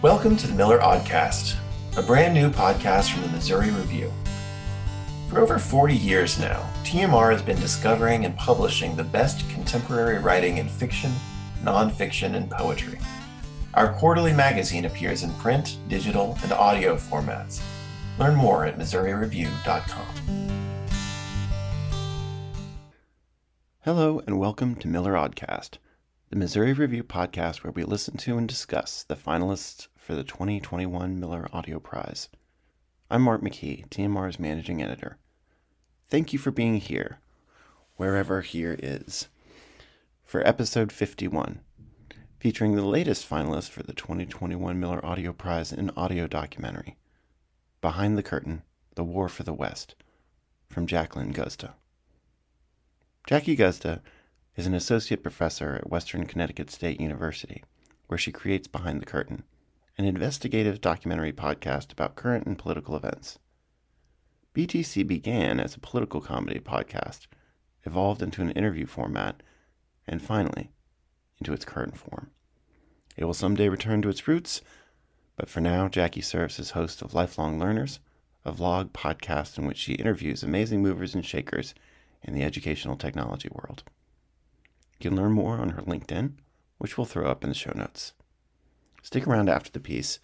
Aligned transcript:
Welcome 0.00 0.36
to 0.36 0.46
the 0.46 0.54
Miller 0.54 0.80
Aud-cast, 0.80 1.56
a 1.96 2.02
brand 2.02 2.32
new 2.32 2.50
podcast 2.50 3.10
from 3.10 3.22
the 3.22 3.28
Missouri 3.30 3.72
Review. 3.72 4.12
For 5.28 5.40
over 5.40 5.58
40 5.58 5.92
years 5.92 6.38
now, 6.38 6.70
TMR 6.84 7.32
has 7.32 7.42
been 7.42 7.58
discovering 7.58 8.24
and 8.24 8.36
publishing 8.36 8.94
the 8.94 9.02
best 9.02 9.50
contemporary 9.50 10.20
writing 10.20 10.58
in 10.58 10.68
fiction, 10.68 11.10
nonfiction, 11.64 12.36
and 12.36 12.48
poetry. 12.48 13.00
Our 13.74 13.92
quarterly 13.94 14.32
magazine 14.32 14.84
appears 14.84 15.24
in 15.24 15.34
print, 15.34 15.78
digital, 15.88 16.38
and 16.44 16.52
audio 16.52 16.94
formats. 16.94 17.60
Learn 18.20 18.36
more 18.36 18.66
at 18.66 18.78
MissouriReview.com. 18.78 20.06
Hello, 23.80 24.22
and 24.28 24.38
welcome 24.38 24.76
to 24.76 24.86
Miller 24.86 25.16
Aud-cast 25.16 25.80
the 26.30 26.36
Missouri 26.36 26.74
Review 26.74 27.02
podcast 27.02 27.64
where 27.64 27.72
we 27.72 27.84
listen 27.84 28.18
to 28.18 28.36
and 28.36 28.46
discuss 28.46 29.02
the 29.02 29.16
finalists 29.16 29.88
for 29.96 30.14
the 30.14 30.22
2021 30.22 31.18
Miller 31.18 31.48
Audio 31.54 31.80
Prize. 31.80 32.28
I'm 33.10 33.22
Mark 33.22 33.40
McKee, 33.40 33.88
TMR's 33.88 34.38
managing 34.38 34.82
editor. 34.82 35.16
Thank 36.10 36.34
you 36.34 36.38
for 36.38 36.50
being 36.50 36.76
here, 36.76 37.20
wherever 37.96 38.42
here 38.42 38.76
is, 38.78 39.28
for 40.22 40.46
episode 40.46 40.92
51, 40.92 41.60
featuring 42.38 42.76
the 42.76 42.84
latest 42.84 43.26
finalists 43.26 43.70
for 43.70 43.82
the 43.82 43.94
2021 43.94 44.78
Miller 44.78 45.02
Audio 45.02 45.32
Prize 45.32 45.72
in 45.72 45.90
audio 45.96 46.26
documentary, 46.26 46.98
Behind 47.80 48.18
the 48.18 48.22
Curtain 48.22 48.64
The 48.96 49.04
War 49.04 49.30
for 49.30 49.44
the 49.44 49.54
West, 49.54 49.94
from 50.68 50.86
Jacqueline 50.86 51.32
Guzda. 51.32 51.72
Jackie 53.26 53.56
Guzda 53.56 54.02
is 54.58 54.66
an 54.66 54.74
associate 54.74 55.22
professor 55.22 55.76
at 55.76 55.88
Western 55.88 56.26
Connecticut 56.26 56.68
State 56.68 57.00
University, 57.00 57.62
where 58.08 58.18
she 58.18 58.32
creates 58.32 58.66
Behind 58.66 59.00
the 59.00 59.06
Curtain, 59.06 59.44
an 59.96 60.04
investigative 60.04 60.80
documentary 60.80 61.32
podcast 61.32 61.92
about 61.92 62.16
current 62.16 62.44
and 62.44 62.58
political 62.58 62.96
events. 62.96 63.38
BTC 64.56 65.06
began 65.06 65.60
as 65.60 65.76
a 65.76 65.80
political 65.80 66.20
comedy 66.20 66.58
podcast, 66.58 67.28
evolved 67.84 68.20
into 68.20 68.42
an 68.42 68.50
interview 68.50 68.84
format, 68.84 69.44
and 70.08 70.20
finally, 70.20 70.72
into 71.38 71.52
its 71.52 71.64
current 71.64 71.96
form. 71.96 72.32
It 73.16 73.26
will 73.26 73.34
someday 73.34 73.68
return 73.68 74.02
to 74.02 74.08
its 74.08 74.26
roots, 74.26 74.60
but 75.36 75.48
for 75.48 75.60
now, 75.60 75.86
Jackie 75.86 76.20
serves 76.20 76.58
as 76.58 76.70
host 76.70 77.00
of 77.00 77.14
Lifelong 77.14 77.60
Learners, 77.60 78.00
a 78.44 78.50
vlog 78.50 78.90
podcast 78.90 79.56
in 79.56 79.66
which 79.66 79.78
she 79.78 79.92
interviews 79.92 80.42
amazing 80.42 80.82
movers 80.82 81.14
and 81.14 81.24
shakers 81.24 81.74
in 82.24 82.34
the 82.34 82.42
educational 82.42 82.96
technology 82.96 83.48
world. 83.52 83.84
You 84.98 85.10
can 85.10 85.16
learn 85.16 85.32
more 85.32 85.58
on 85.58 85.70
her 85.70 85.82
LinkedIn, 85.82 86.34
which 86.78 86.98
we'll 86.98 87.04
throw 87.04 87.30
up 87.30 87.44
in 87.44 87.50
the 87.50 87.54
show 87.54 87.72
notes. 87.74 88.12
Stick 89.02 89.26
around 89.26 89.48
after 89.48 89.70
the 89.70 89.80
piece 89.80 90.18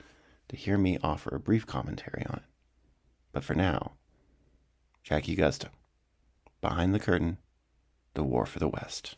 to 0.49 0.57
hear 0.57 0.77
me 0.77 0.99
offer 1.03 1.35
a 1.35 1.41
brief 1.41 1.67
commentary 1.67 2.25
on 2.29 2.39
it. 2.39 2.51
But 3.33 3.45
for 3.45 3.55
now, 3.55 3.93
Jackie 5.03 5.37
Guzda, 5.37 5.69
Behind 6.61 6.95
the 6.95 6.99
Curtain, 6.99 7.39
The 8.15 8.25
War 8.25 8.47
for 8.47 8.59
the 8.59 8.69
West. 8.69 9.17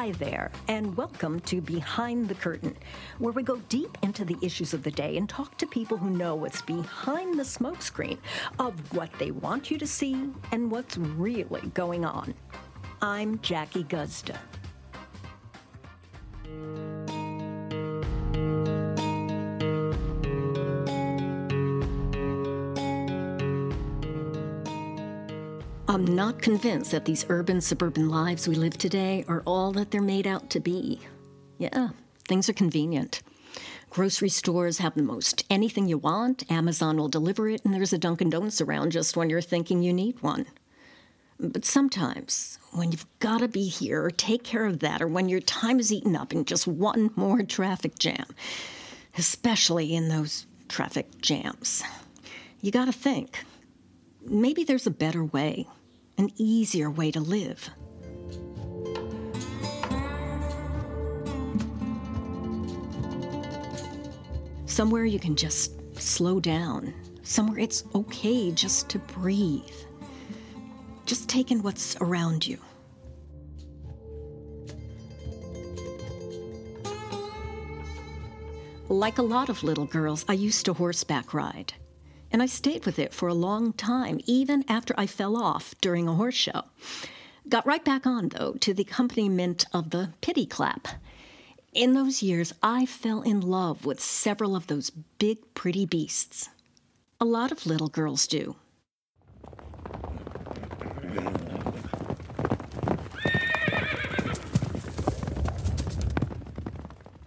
Hi 0.00 0.12
there, 0.12 0.50
and 0.66 0.96
welcome 0.96 1.40
to 1.40 1.60
Behind 1.60 2.26
the 2.26 2.34
Curtain, 2.34 2.74
where 3.18 3.34
we 3.34 3.42
go 3.42 3.56
deep 3.68 3.98
into 4.00 4.24
the 4.24 4.38
issues 4.40 4.72
of 4.72 4.82
the 4.82 4.90
day 4.90 5.18
and 5.18 5.28
talk 5.28 5.58
to 5.58 5.66
people 5.66 5.98
who 5.98 6.08
know 6.08 6.34
what's 6.34 6.62
behind 6.62 7.38
the 7.38 7.42
smokescreen 7.42 8.16
of 8.58 8.72
what 8.96 9.12
they 9.18 9.30
want 9.30 9.70
you 9.70 9.76
to 9.76 9.86
see 9.86 10.30
and 10.52 10.70
what's 10.70 10.96
really 10.96 11.68
going 11.74 12.06
on. 12.06 12.32
I'm 13.02 13.40
Jackie 13.40 13.84
Guzda. 13.84 14.38
I'm 26.00 26.14
not 26.14 26.40
convinced 26.40 26.92
that 26.92 27.04
these 27.04 27.26
urban 27.28 27.60
suburban 27.60 28.08
lives 28.08 28.48
we 28.48 28.54
live 28.54 28.78
today 28.78 29.22
are 29.28 29.42
all 29.44 29.70
that 29.72 29.90
they're 29.90 30.00
made 30.00 30.26
out 30.26 30.48
to 30.48 30.58
be. 30.58 30.98
Yeah, 31.58 31.90
things 32.26 32.48
are 32.48 32.54
convenient. 32.54 33.20
Grocery 33.90 34.30
stores 34.30 34.78
have 34.78 34.94
the 34.94 35.02
most 35.02 35.44
anything 35.50 35.88
you 35.88 35.98
want, 35.98 36.50
Amazon 36.50 36.96
will 36.96 37.10
deliver 37.10 37.50
it, 37.50 37.62
and 37.66 37.74
there's 37.74 37.92
a 37.92 37.98
Dunkin' 37.98 38.30
Donuts 38.30 38.62
around 38.62 38.92
just 38.92 39.14
when 39.14 39.28
you're 39.28 39.42
thinking 39.42 39.82
you 39.82 39.92
need 39.92 40.22
one. 40.22 40.46
But 41.38 41.66
sometimes, 41.66 42.58
when 42.72 42.92
you've 42.92 43.06
got 43.18 43.40
to 43.40 43.48
be 43.48 43.68
here 43.68 44.02
or 44.02 44.10
take 44.10 44.42
care 44.42 44.64
of 44.64 44.78
that, 44.78 45.02
or 45.02 45.06
when 45.06 45.28
your 45.28 45.40
time 45.40 45.78
is 45.78 45.92
eaten 45.92 46.16
up 46.16 46.32
in 46.32 46.46
just 46.46 46.66
one 46.66 47.10
more 47.14 47.42
traffic 47.42 47.98
jam, 47.98 48.24
especially 49.18 49.94
in 49.94 50.08
those 50.08 50.46
traffic 50.66 51.20
jams, 51.20 51.82
you 52.62 52.72
got 52.72 52.86
to 52.86 52.92
think 52.92 53.44
maybe 54.24 54.64
there's 54.64 54.86
a 54.86 54.90
better 54.90 55.22
way 55.22 55.66
an 56.20 56.30
easier 56.36 56.90
way 56.90 57.10
to 57.10 57.18
live. 57.18 57.70
Somewhere 64.66 65.06
you 65.06 65.18
can 65.18 65.34
just 65.34 65.72
slow 65.98 66.38
down, 66.38 66.92
somewhere 67.22 67.58
it's 67.58 67.84
okay 67.94 68.52
just 68.52 68.90
to 68.90 68.98
breathe. 68.98 69.62
Just 71.06 71.26
take 71.26 71.50
in 71.50 71.62
what's 71.62 71.96
around 72.02 72.46
you. 72.46 72.58
Like 78.90 79.16
a 79.16 79.22
lot 79.22 79.48
of 79.48 79.62
little 79.62 79.86
girls, 79.86 80.26
I 80.28 80.34
used 80.34 80.66
to 80.66 80.74
horseback 80.74 81.32
ride 81.32 81.72
and 82.32 82.42
I 82.42 82.46
stayed 82.46 82.86
with 82.86 82.98
it 82.98 83.12
for 83.12 83.28
a 83.28 83.34
long 83.34 83.72
time, 83.72 84.20
even 84.26 84.64
after 84.68 84.94
I 84.96 85.06
fell 85.06 85.36
off 85.36 85.74
during 85.80 86.08
a 86.08 86.14
horse 86.14 86.34
show. 86.34 86.64
Got 87.48 87.66
right 87.66 87.84
back 87.84 88.06
on, 88.06 88.28
though, 88.28 88.52
to 88.60 88.72
the 88.72 88.82
accompaniment 88.82 89.64
of 89.72 89.90
the 89.90 90.10
pity 90.20 90.46
clap. 90.46 90.86
In 91.72 91.94
those 91.94 92.22
years, 92.22 92.52
I 92.62 92.86
fell 92.86 93.22
in 93.22 93.40
love 93.40 93.84
with 93.84 94.00
several 94.00 94.54
of 94.54 94.66
those 94.66 94.90
big, 94.90 95.38
pretty 95.54 95.86
beasts. 95.86 96.48
A 97.20 97.24
lot 97.24 97.52
of 97.52 97.66
little 97.66 97.88
girls 97.88 98.26
do. 98.26 98.56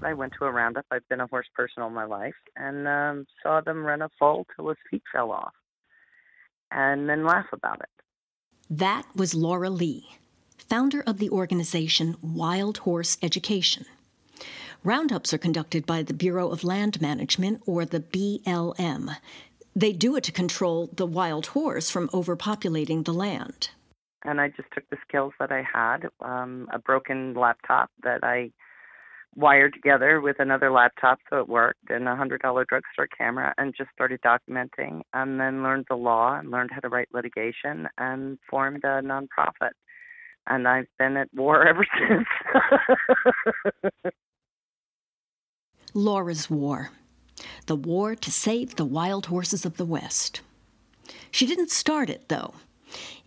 I 0.05 0.13
went 0.13 0.33
to 0.39 0.45
a 0.45 0.51
roundup. 0.51 0.85
I've 0.91 1.07
been 1.09 1.21
a 1.21 1.27
horse 1.27 1.47
person 1.55 1.83
all 1.83 1.89
my 1.89 2.05
life, 2.05 2.35
and 2.55 2.87
um, 2.87 3.25
saw 3.41 3.61
them 3.61 3.85
run 3.85 4.01
a 4.01 4.09
foal 4.19 4.45
till 4.55 4.69
his 4.69 4.77
feet 4.89 5.03
fell 5.11 5.31
off, 5.31 5.53
and 6.71 7.09
then 7.09 7.25
laugh 7.25 7.47
about 7.51 7.81
it. 7.81 7.89
That 8.69 9.05
was 9.15 9.35
Laura 9.35 9.69
Leigh, 9.69 10.07
founder 10.57 11.01
of 11.05 11.19
the 11.19 11.29
organization 11.29 12.15
Wild 12.21 12.79
Horse 12.79 13.17
Education. 13.21 13.85
Roundups 14.83 15.33
are 15.33 15.37
conducted 15.37 15.85
by 15.85 16.03
the 16.03 16.13
Bureau 16.13 16.49
of 16.49 16.63
Land 16.63 17.01
Management, 17.01 17.61
or 17.65 17.85
the 17.85 18.01
BLM. 18.01 19.15
They 19.75 19.93
do 19.93 20.15
it 20.15 20.23
to 20.25 20.31
control 20.31 20.89
the 20.93 21.05
wild 21.05 21.47
horse 21.47 21.89
from 21.89 22.09
overpopulating 22.09 23.05
the 23.05 23.13
land. 23.13 23.69
And 24.25 24.39
I 24.39 24.49
just 24.49 24.69
took 24.73 24.89
the 24.89 24.97
skills 25.07 25.33
that 25.39 25.51
I 25.51 25.63
had, 25.63 26.09
um, 26.21 26.69
a 26.71 26.79
broken 26.79 27.33
laptop 27.33 27.89
that 28.03 28.23
I 28.23 28.51
wired 29.35 29.73
together 29.73 30.21
with 30.21 30.39
another 30.39 30.71
laptop 30.71 31.19
so 31.29 31.39
it 31.39 31.49
worked 31.49 31.89
and 31.89 32.07
a 32.07 32.15
hundred 32.15 32.41
dollar 32.41 32.65
drugstore 32.65 33.07
camera 33.07 33.53
and 33.57 33.73
just 33.77 33.89
started 33.91 34.19
documenting 34.21 35.01
and 35.13 35.39
then 35.39 35.63
learned 35.63 35.85
the 35.89 35.95
law 35.95 36.37
and 36.37 36.51
learned 36.51 36.69
how 36.71 36.79
to 36.79 36.89
write 36.89 37.07
litigation 37.13 37.87
and 37.97 38.37
formed 38.49 38.83
a 38.83 39.01
nonprofit 39.01 39.71
and 40.47 40.67
I've 40.67 40.87
been 40.99 41.17
at 41.17 41.29
war 41.33 41.67
ever 41.67 41.85
since. 41.97 42.27
Laura's 45.93 46.49
War. 46.49 46.89
The 47.67 47.75
war 47.75 48.15
to 48.15 48.31
save 48.31 48.75
the 48.75 48.85
wild 48.85 49.27
horses 49.27 49.65
of 49.65 49.77
the 49.77 49.85
West. 49.85 50.41
She 51.31 51.45
didn't 51.45 51.71
start 51.71 52.09
it, 52.09 52.29
though. 52.29 52.53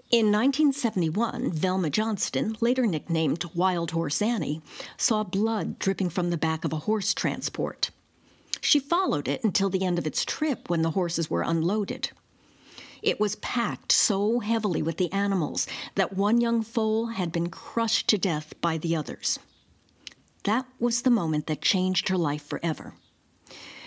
In 0.08 0.26
1971, 0.26 1.50
Velma 1.50 1.90
Johnston, 1.90 2.56
later 2.60 2.86
nicknamed 2.86 3.44
Wild 3.56 3.90
Horse 3.90 4.22
Annie, 4.22 4.62
saw 4.96 5.24
blood 5.24 5.80
dripping 5.80 6.10
from 6.10 6.30
the 6.30 6.36
back 6.36 6.64
of 6.64 6.72
a 6.72 6.78
horse 6.86 7.12
transport. 7.12 7.90
She 8.60 8.78
followed 8.78 9.26
it 9.26 9.42
until 9.42 9.68
the 9.68 9.84
end 9.84 9.98
of 9.98 10.06
its 10.06 10.24
trip 10.24 10.70
when 10.70 10.82
the 10.82 10.92
horses 10.92 11.28
were 11.28 11.42
unloaded. 11.42 12.10
It 13.02 13.18
was 13.18 13.34
packed 13.36 13.90
so 13.90 14.38
heavily 14.38 14.80
with 14.80 14.96
the 14.96 15.10
animals 15.10 15.66
that 15.96 16.16
one 16.16 16.40
young 16.40 16.62
foal 16.62 17.06
had 17.06 17.32
been 17.32 17.50
crushed 17.50 18.06
to 18.08 18.16
death 18.16 18.54
by 18.60 18.78
the 18.78 18.94
others. 18.94 19.40
that 20.44 20.66
was 20.78 21.02
the 21.02 21.10
moment 21.10 21.48
that 21.48 21.60
changed 21.60 22.08
her 22.10 22.16
life 22.16 22.46
forever. 22.46 22.94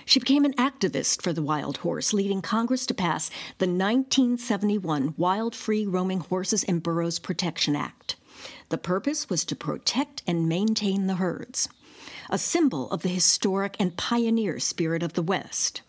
She 0.09 0.19
became 0.19 0.43
an 0.43 0.53
activist 0.53 1.21
for 1.21 1.33
the 1.33 1.43
wild 1.43 1.77
horse, 1.77 2.13
leading 2.13 2.41
Congress 2.41 2.87
to 2.87 2.95
pass 2.95 3.29
the 3.59 3.67
1971 3.67 5.13
Wild 5.17 5.53
Free 5.53 5.85
Roaming 5.85 6.21
Horses 6.21 6.63
and 6.63 6.81
Burros 6.81 7.19
Protection 7.19 7.75
Act. 7.75 8.15
The 8.69 8.79
purpose 8.79 9.29
was 9.29 9.45
to 9.45 9.55
protect 9.55 10.23
and 10.25 10.49
maintain 10.49 11.05
the 11.05 11.17
herds, 11.17 11.69
a 12.27 12.39
symbol 12.39 12.89
of 12.89 13.03
the 13.03 13.09
historic 13.09 13.75
and 13.79 13.95
pioneer 13.97 14.57
spirit 14.57 15.03
of 15.03 15.13
the 15.13 15.21
West. 15.21 15.83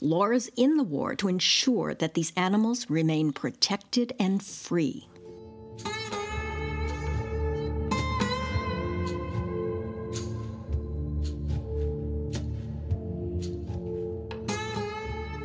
Laura's 0.00 0.50
in 0.56 0.76
the 0.76 0.82
war 0.82 1.14
to 1.14 1.28
ensure 1.28 1.94
that 1.94 2.14
these 2.14 2.32
animals 2.36 2.90
remain 2.90 3.32
protected 3.32 4.12
and 4.18 4.42
free. 4.42 5.06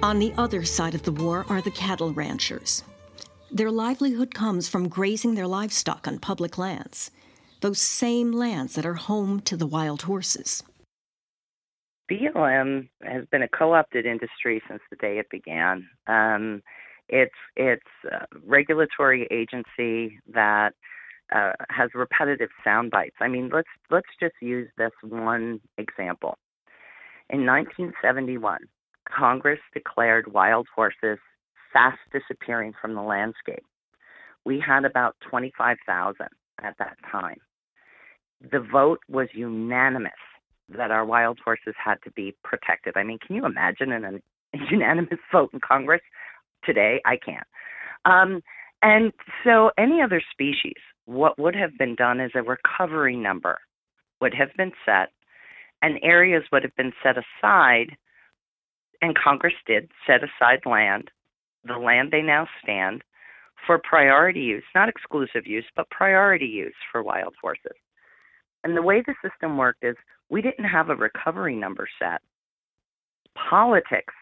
On 0.03 0.17
the 0.17 0.33
other 0.35 0.63
side 0.63 0.95
of 0.95 1.03
the 1.03 1.11
war 1.11 1.45
are 1.47 1.61
the 1.61 1.69
cattle 1.69 2.11
ranchers. 2.11 2.83
Their 3.51 3.69
livelihood 3.69 4.33
comes 4.33 4.67
from 4.67 4.89
grazing 4.89 5.35
their 5.35 5.45
livestock 5.45 6.07
on 6.07 6.17
public 6.17 6.57
lands, 6.57 7.11
those 7.59 7.79
same 7.79 8.31
lands 8.31 8.73
that 8.73 8.85
are 8.85 8.95
home 8.95 9.41
to 9.41 9.55
the 9.55 9.67
wild 9.67 10.01
horses. 10.01 10.63
BLM 12.09 12.89
has 13.03 13.25
been 13.31 13.43
a 13.43 13.47
co-opted 13.47 14.07
industry 14.07 14.59
since 14.67 14.81
the 14.89 14.95
day 14.95 15.19
it 15.19 15.29
began. 15.29 15.87
Um, 16.07 16.63
it's 17.07 17.35
it's 17.55 17.83
a 18.11 18.25
regulatory 18.43 19.27
agency 19.29 20.19
that 20.33 20.73
uh, 21.31 21.53
has 21.69 21.91
repetitive 21.93 22.49
sound 22.63 22.89
bites. 22.89 23.17
I 23.19 23.27
mean, 23.27 23.51
let's 23.53 23.69
let's 23.91 24.09
just 24.19 24.35
use 24.41 24.67
this 24.79 24.91
one 25.03 25.61
example. 25.77 26.39
In 27.29 27.45
1971, 27.45 28.61
Congress 29.11 29.59
declared 29.73 30.31
wild 30.33 30.67
horses 30.73 31.19
fast 31.73 31.99
disappearing 32.11 32.73
from 32.79 32.95
the 32.95 33.01
landscape. 33.01 33.63
We 34.45 34.63
had 34.65 34.85
about 34.85 35.15
25,000 35.29 36.27
at 36.63 36.75
that 36.79 36.97
time. 37.11 37.37
The 38.51 38.59
vote 38.59 38.99
was 39.07 39.27
unanimous 39.33 40.11
that 40.69 40.91
our 40.91 41.05
wild 41.05 41.39
horses 41.43 41.75
had 41.83 41.95
to 42.03 42.11
be 42.11 42.35
protected. 42.43 42.97
I 42.97 43.03
mean, 43.03 43.19
can 43.25 43.35
you 43.35 43.45
imagine 43.45 43.91
an, 43.91 44.21
a 44.53 44.57
unanimous 44.71 45.19
vote 45.31 45.51
in 45.53 45.59
Congress 45.59 46.01
today? 46.63 47.01
I 47.05 47.17
can't. 47.17 47.47
Um, 48.05 48.41
and 48.81 49.13
so, 49.43 49.69
any 49.77 50.01
other 50.01 50.23
species, 50.31 50.77
what 51.05 51.37
would 51.37 51.55
have 51.55 51.77
been 51.77 51.95
done 51.95 52.19
is 52.19 52.31
a 52.33 52.41
recovery 52.41 53.15
number 53.15 53.59
would 54.21 54.33
have 54.33 54.49
been 54.57 54.71
set, 54.85 55.09
and 55.81 55.99
areas 56.01 56.43
would 56.51 56.63
have 56.63 56.75
been 56.75 56.93
set 57.03 57.15
aside, 57.17 57.95
and 59.01 59.17
Congress 59.17 59.53
did 59.65 59.89
set 60.05 60.21
aside 60.23 60.61
land 60.65 61.09
the 61.65 61.77
land 61.77 62.09
they 62.11 62.21
now 62.21 62.47
stand 62.63 63.03
for 63.65 63.79
priority 63.83 64.41
use, 64.41 64.63
not 64.73 64.89
exclusive 64.89 65.45
use, 65.45 65.65
but 65.75 65.89
priority 65.89 66.47
use 66.47 66.73
for 66.91 67.03
wild 67.03 67.35
horses. 67.39 67.77
And 68.63 68.75
the 68.75 68.81
way 68.81 69.03
the 69.05 69.15
system 69.27 69.57
worked 69.57 69.83
is 69.83 69.95
we 70.29 70.41
didn't 70.41 70.65
have 70.65 70.89
a 70.89 70.95
recovery 70.95 71.55
number 71.55 71.87
set. 71.99 72.21
Politics 73.49 74.13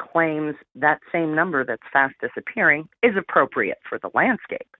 claims 0.00 0.54
that 0.74 0.98
same 1.12 1.34
number 1.34 1.64
that's 1.64 1.82
fast 1.92 2.14
disappearing 2.20 2.88
is 3.02 3.12
appropriate 3.18 3.78
for 3.88 3.98
the 3.98 4.10
landscape. 4.14 4.76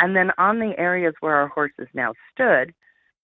And 0.00 0.14
then 0.14 0.30
on 0.38 0.60
the 0.60 0.78
areas 0.78 1.14
where 1.20 1.34
our 1.34 1.48
horses 1.48 1.88
now 1.92 2.14
stood, 2.32 2.72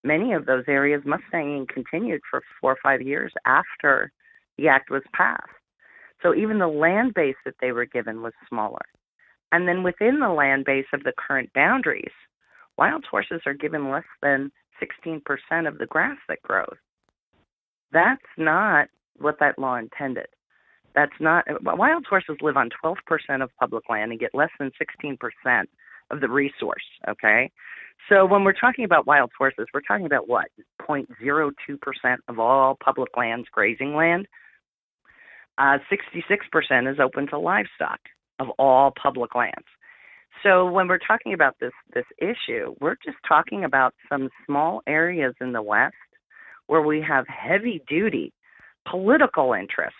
many 0.03 0.33
of 0.33 0.45
those 0.45 0.65
areas 0.67 1.03
mustanging 1.05 1.67
continued 1.67 2.21
for 2.29 2.41
four 2.59 2.73
or 2.73 2.77
five 2.83 3.01
years 3.01 3.31
after 3.45 4.11
the 4.57 4.67
act 4.67 4.89
was 4.89 5.03
passed. 5.13 5.41
So 6.21 6.33
even 6.33 6.59
the 6.59 6.67
land 6.67 7.13
base 7.13 7.35
that 7.45 7.55
they 7.61 7.71
were 7.71 7.85
given 7.85 8.21
was 8.21 8.33
smaller. 8.49 8.81
And 9.51 9.67
then 9.67 9.83
within 9.83 10.19
the 10.19 10.29
land 10.29 10.65
base 10.65 10.87
of 10.93 11.03
the 11.03 11.13
current 11.15 11.49
boundaries, 11.53 12.11
wild 12.77 13.05
horses 13.09 13.41
are 13.45 13.53
given 13.53 13.91
less 13.91 14.03
than 14.21 14.51
16% 14.81 15.21
of 15.67 15.77
the 15.77 15.85
grass 15.85 16.17
that 16.27 16.41
grows. 16.41 16.77
That's 17.91 18.21
not 18.37 18.87
what 19.17 19.39
that 19.39 19.59
law 19.59 19.75
intended. 19.75 20.27
That's 20.95 21.11
not 21.19 21.45
wild 21.61 22.05
horses 22.09 22.37
live 22.41 22.57
on 22.57 22.69
12% 22.83 22.95
of 23.43 23.49
public 23.59 23.83
land 23.89 24.11
and 24.11 24.19
get 24.19 24.33
less 24.33 24.49
than 24.59 24.71
16% 24.81 25.17
of 26.11 26.21
the 26.21 26.29
resource, 26.29 26.83
okay? 27.09 27.51
So 28.09 28.25
when 28.25 28.43
we're 28.43 28.53
talking 28.53 28.85
about 28.85 29.07
wild 29.07 29.31
horses, 29.37 29.67
we're 29.73 29.81
talking 29.81 30.05
about 30.05 30.27
what? 30.27 30.45
0.02% 30.81 31.51
of 32.27 32.39
all 32.39 32.77
public 32.83 33.09
lands 33.17 33.47
grazing 33.51 33.95
land. 33.95 34.27
Uh, 35.57 35.77
66% 35.91 36.91
is 36.91 36.99
open 36.99 37.27
to 37.27 37.39
livestock 37.39 37.99
of 38.39 38.49
all 38.59 38.91
public 39.01 39.35
lands. 39.35 39.65
So 40.43 40.69
when 40.69 40.87
we're 40.87 40.99
talking 40.99 41.33
about 41.33 41.55
this 41.59 41.71
this 41.93 42.05
issue, 42.19 42.75
we're 42.81 42.97
just 43.05 43.17
talking 43.27 43.63
about 43.63 43.93
some 44.09 44.29
small 44.45 44.81
areas 44.85 45.33
in 45.39 45.53
the 45.53 45.61
West 45.61 45.95
where 46.67 46.81
we 46.81 47.01
have 47.07 47.25
heavy 47.27 47.81
duty 47.87 48.33
political 48.89 49.53
interests 49.53 49.97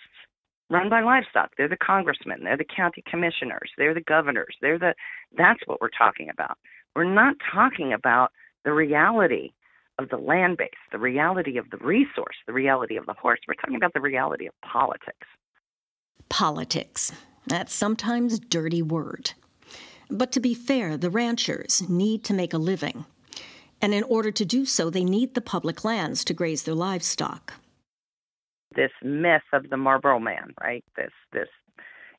run 0.68 0.90
by 0.90 1.00
livestock. 1.00 1.50
They're 1.56 1.68
the 1.68 1.76
congressmen, 1.76 2.44
they're 2.44 2.56
the 2.56 2.64
county 2.64 3.02
commissioners, 3.08 3.70
they're 3.78 3.94
the 3.94 4.02
governors, 4.02 4.54
they're 4.60 4.78
the 4.78 4.94
that's 5.36 5.60
what 5.66 5.80
we're 5.80 5.88
talking 5.96 6.28
about. 6.28 6.58
We're 6.94 7.04
not 7.04 7.36
talking 7.52 7.92
about 7.92 8.30
the 8.64 8.72
reality 8.72 9.50
of 9.98 10.10
the 10.10 10.16
land 10.16 10.58
base, 10.58 10.70
the 10.92 10.98
reality 10.98 11.56
of 11.56 11.70
the 11.70 11.78
resource, 11.78 12.36
the 12.46 12.52
reality 12.52 12.96
of 12.96 13.06
the 13.06 13.14
horse. 13.14 13.40
We're 13.48 13.54
talking 13.54 13.76
about 13.76 13.94
the 13.94 14.00
reality 14.00 14.46
of 14.46 14.54
politics 14.60 15.26
politics. 16.36 17.12
That 17.46 17.70
sometimes 17.70 18.38
dirty 18.38 18.82
word. 18.82 19.32
But 20.10 20.32
to 20.32 20.40
be 20.40 20.52
fair, 20.52 20.98
the 20.98 21.08
ranchers 21.08 21.88
need 21.88 22.24
to 22.24 22.34
make 22.34 22.52
a 22.52 22.58
living. 22.58 23.06
And 23.80 23.94
in 23.94 24.02
order 24.02 24.30
to 24.30 24.44
do 24.44 24.66
so, 24.66 24.90
they 24.90 25.02
need 25.02 25.32
the 25.32 25.40
public 25.40 25.82
lands 25.82 26.24
to 26.26 26.34
graze 26.34 26.64
their 26.64 26.74
livestock. 26.74 27.54
This 28.74 28.90
myth 29.02 29.48
of 29.54 29.70
the 29.70 29.78
Marlboro 29.78 30.18
man, 30.18 30.52
right? 30.62 30.84
This 30.94 31.12
this 31.32 31.48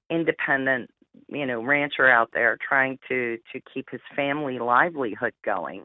independent, 0.10 0.90
you 1.28 1.46
know, 1.46 1.62
rancher 1.62 2.10
out 2.10 2.32
there 2.34 2.58
trying 2.68 2.98
to 3.10 3.38
to 3.54 3.62
keep 3.72 3.88
his 3.92 4.02
family 4.16 4.58
livelihood 4.58 5.34
going 5.46 5.84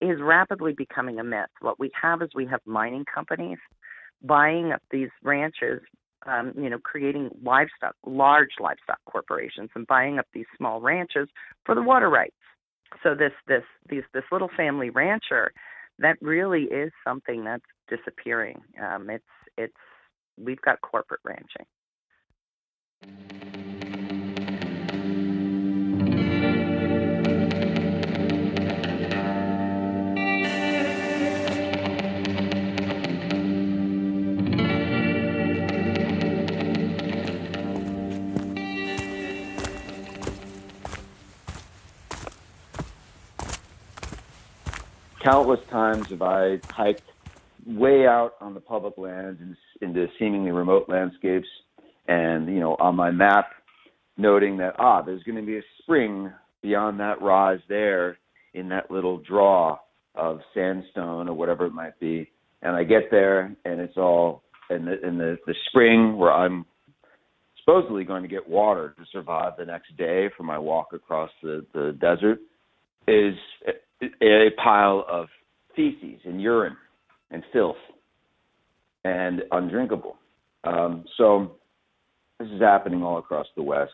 is 0.00 0.18
rapidly 0.22 0.72
becoming 0.72 1.18
a 1.20 1.24
myth. 1.24 1.52
What 1.60 1.78
we 1.78 1.90
have 2.00 2.22
is 2.22 2.30
we 2.34 2.46
have 2.46 2.60
mining 2.64 3.04
companies 3.04 3.58
buying 4.22 4.72
up 4.72 4.80
these 4.90 5.10
ranches 5.22 5.82
um, 6.26 6.52
you 6.56 6.68
know, 6.68 6.78
creating 6.78 7.30
livestock, 7.42 7.94
large 8.04 8.50
livestock 8.60 8.98
corporations, 9.06 9.70
and 9.74 9.86
buying 9.86 10.18
up 10.18 10.26
these 10.32 10.46
small 10.56 10.80
ranches 10.80 11.28
for 11.64 11.74
the 11.74 11.82
water 11.82 12.08
rights. 12.08 12.34
So 13.02 13.14
this 13.14 13.32
this 13.46 13.64
these 13.88 14.04
this 14.12 14.24
little 14.30 14.50
family 14.56 14.90
rancher, 14.90 15.52
that 15.98 16.16
really 16.20 16.64
is 16.64 16.92
something 17.04 17.44
that's 17.44 17.64
disappearing. 17.88 18.60
Um, 18.82 19.10
it's 19.10 19.24
it's 19.56 19.74
we've 20.38 20.60
got 20.62 20.80
corporate 20.80 21.20
ranching. 21.24 21.66
Countless 45.26 45.58
times 45.70 46.06
have 46.10 46.22
I 46.22 46.60
hiked 46.68 47.08
way 47.66 48.06
out 48.06 48.34
on 48.40 48.54
the 48.54 48.60
public 48.60 48.96
lands 48.96 49.40
into 49.82 50.06
seemingly 50.20 50.52
remote 50.52 50.88
landscapes, 50.88 51.48
and 52.06 52.46
you 52.46 52.60
know, 52.60 52.76
on 52.78 52.94
my 52.94 53.10
map, 53.10 53.46
noting 54.16 54.58
that 54.58 54.76
ah, 54.78 55.02
there's 55.02 55.24
going 55.24 55.36
to 55.36 55.44
be 55.44 55.58
a 55.58 55.62
spring 55.82 56.30
beyond 56.62 57.00
that 57.00 57.20
rise 57.20 57.58
there 57.68 58.18
in 58.54 58.68
that 58.68 58.88
little 58.88 59.18
draw 59.18 59.76
of 60.14 60.38
sandstone 60.54 61.28
or 61.28 61.34
whatever 61.34 61.66
it 61.66 61.72
might 61.72 61.98
be, 61.98 62.30
and 62.62 62.76
I 62.76 62.84
get 62.84 63.10
there 63.10 63.54
and 63.64 63.80
it's 63.80 63.96
all 63.96 64.44
in 64.70 64.84
the 64.84 65.04
in 65.04 65.18
the, 65.18 65.38
the 65.46 65.54
spring 65.68 66.16
where 66.16 66.32
I'm 66.32 66.64
supposedly 67.58 68.04
going 68.04 68.22
to 68.22 68.28
get 68.28 68.48
water 68.48 68.94
to 68.96 69.04
survive 69.10 69.54
the 69.58 69.64
next 69.64 69.96
day 69.96 70.28
for 70.36 70.44
my 70.44 70.56
walk 70.58 70.92
across 70.92 71.30
the, 71.42 71.66
the 71.74 71.96
desert 72.00 72.38
is 73.08 73.34
a 74.02 74.50
pile 74.62 75.04
of 75.08 75.28
feces 75.74 76.20
and 76.24 76.40
urine 76.40 76.76
and 77.30 77.42
filth 77.52 77.76
and 79.04 79.42
undrinkable. 79.52 80.16
Um, 80.64 81.04
so 81.16 81.52
this 82.38 82.48
is 82.48 82.60
happening 82.60 83.02
all 83.02 83.18
across 83.18 83.46
the 83.56 83.62
West, 83.62 83.92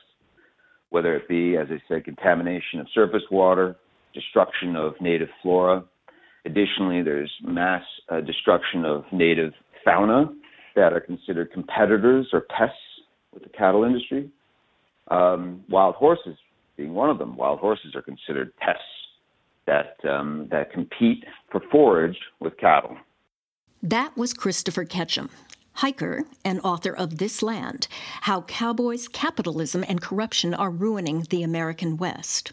whether 0.91 1.15
it 1.15 1.29
be, 1.29 1.57
as 1.57 1.69
I 1.71 1.81
said, 1.89 2.05
contamination 2.05 2.81
of 2.81 2.87
surface 2.95 3.23
water, 3.31 3.77
destruction 4.15 4.77
of 4.77 4.95
native 5.01 5.29
flora, 5.43 5.85
Additionally, 6.45 7.03
there's 7.03 7.31
mass 7.43 7.83
uh, 8.09 8.21
destruction 8.21 8.85
of 8.85 9.05
native 9.13 9.53
fauna 9.85 10.25
that 10.75 10.93
are 10.93 11.01
considered 11.01 11.53
competitors 11.53 12.29
or 12.33 12.43
pests 12.57 12.77
with 13.33 13.45
the 13.45 13.49
cattle 13.51 13.85
industry. 13.85 14.29
Um, 15.09 15.65
wild 15.69 15.95
horses 15.95 16.37
being 16.77 16.95
one 16.95 17.11
of 17.11 17.19
them. 17.19 17.37
Wild 17.37 17.61
horses 17.61 17.95
are 17.95 18.03
considered 18.03 18.57
pests 18.57 18.83
that 19.67 19.97
um, 20.09 20.49
that 20.51 20.73
compete 20.73 21.25
for 21.51 21.61
forage 21.71 22.19
with 22.41 22.57
cattle. 22.59 22.97
That 23.83 24.17
was 24.17 24.33
Christopher 24.33 24.85
Ketcham, 24.85 25.29
hiker 25.75 26.25
and 26.45 26.61
author 26.63 26.93
of 26.95 27.19
This 27.19 27.43
Land 27.43 27.89
How 28.23 28.43
Cowboys, 28.43 29.09
Capitalism, 29.09 29.85
and 29.89 30.01
Corruption 30.01 30.55
Are 30.55 30.71
Ruining 30.71 31.27
the 31.31 31.43
American 31.43 31.97
West. 31.97 32.53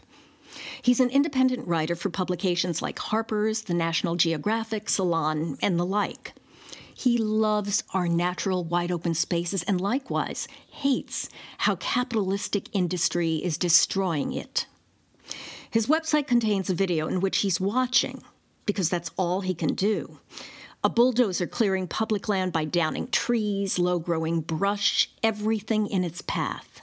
He's 0.82 0.98
an 0.98 1.10
independent 1.10 1.68
writer 1.68 1.94
for 1.94 2.10
publications 2.10 2.82
like 2.82 2.98
Harper's, 2.98 3.62
The 3.62 3.74
National 3.74 4.16
Geographic, 4.16 4.88
Salon, 4.88 5.56
and 5.62 5.78
the 5.78 5.86
like. 5.86 6.34
He 6.92 7.16
loves 7.16 7.84
our 7.94 8.08
natural 8.08 8.64
wide 8.64 8.90
open 8.90 9.14
spaces 9.14 9.62
and 9.62 9.80
likewise 9.80 10.48
hates 10.70 11.28
how 11.58 11.76
capitalistic 11.76 12.68
industry 12.72 13.36
is 13.36 13.56
destroying 13.56 14.32
it. 14.32 14.66
His 15.70 15.86
website 15.86 16.26
contains 16.26 16.68
a 16.68 16.74
video 16.74 17.06
in 17.06 17.20
which 17.20 17.38
he's 17.38 17.60
watching, 17.60 18.24
because 18.66 18.90
that's 18.90 19.12
all 19.16 19.40
he 19.40 19.54
can 19.54 19.74
do. 19.74 20.18
A 20.82 20.88
bulldozer 20.88 21.46
clearing 21.46 21.86
public 21.86 22.28
land 22.28 22.52
by 22.52 22.64
downing 22.64 23.06
trees, 23.08 23.78
low 23.78 24.00
growing 24.00 24.40
brush, 24.40 25.08
everything 25.22 25.86
in 25.86 26.02
its 26.02 26.22
path. 26.22 26.80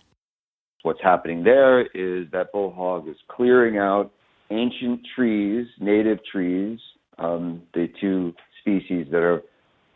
What's 0.83 1.01
happening 1.03 1.43
there 1.43 1.81
is 1.81 2.31
that 2.31 2.53
bullhog 2.53 3.09
is 3.09 3.17
clearing 3.27 3.77
out 3.77 4.11
ancient 4.51 5.01
trees, 5.15 5.67
native 5.81 6.19
trees, 6.31 6.79
um, 7.17 7.63
the 7.73 7.89
two 7.99 8.33
species 8.61 9.07
that 9.11 9.21
are 9.21 9.43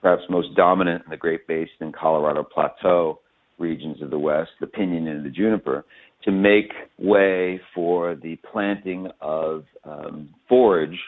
perhaps 0.02 0.24
most 0.30 0.54
dominant 0.56 1.04
in 1.06 1.12
the 1.12 1.18
Great 1.18 1.48
Basin 1.48 1.78
and 1.80 1.96
Colorado 1.96 2.44
Plateau 2.44 3.22
regions 3.58 4.02
of 4.02 4.10
the 4.10 4.20
West, 4.20 4.50
the 4.60 4.68
pinyon 4.68 5.08
and 5.08 5.26
the 5.26 5.30
juniper, 5.30 5.86
to 6.24 6.32
make 6.32 6.72
way 6.98 7.60
for 7.74 8.16
the 8.16 8.38
planting 8.52 9.08
of 9.22 9.64
um, 9.84 10.30
forage 10.48 11.00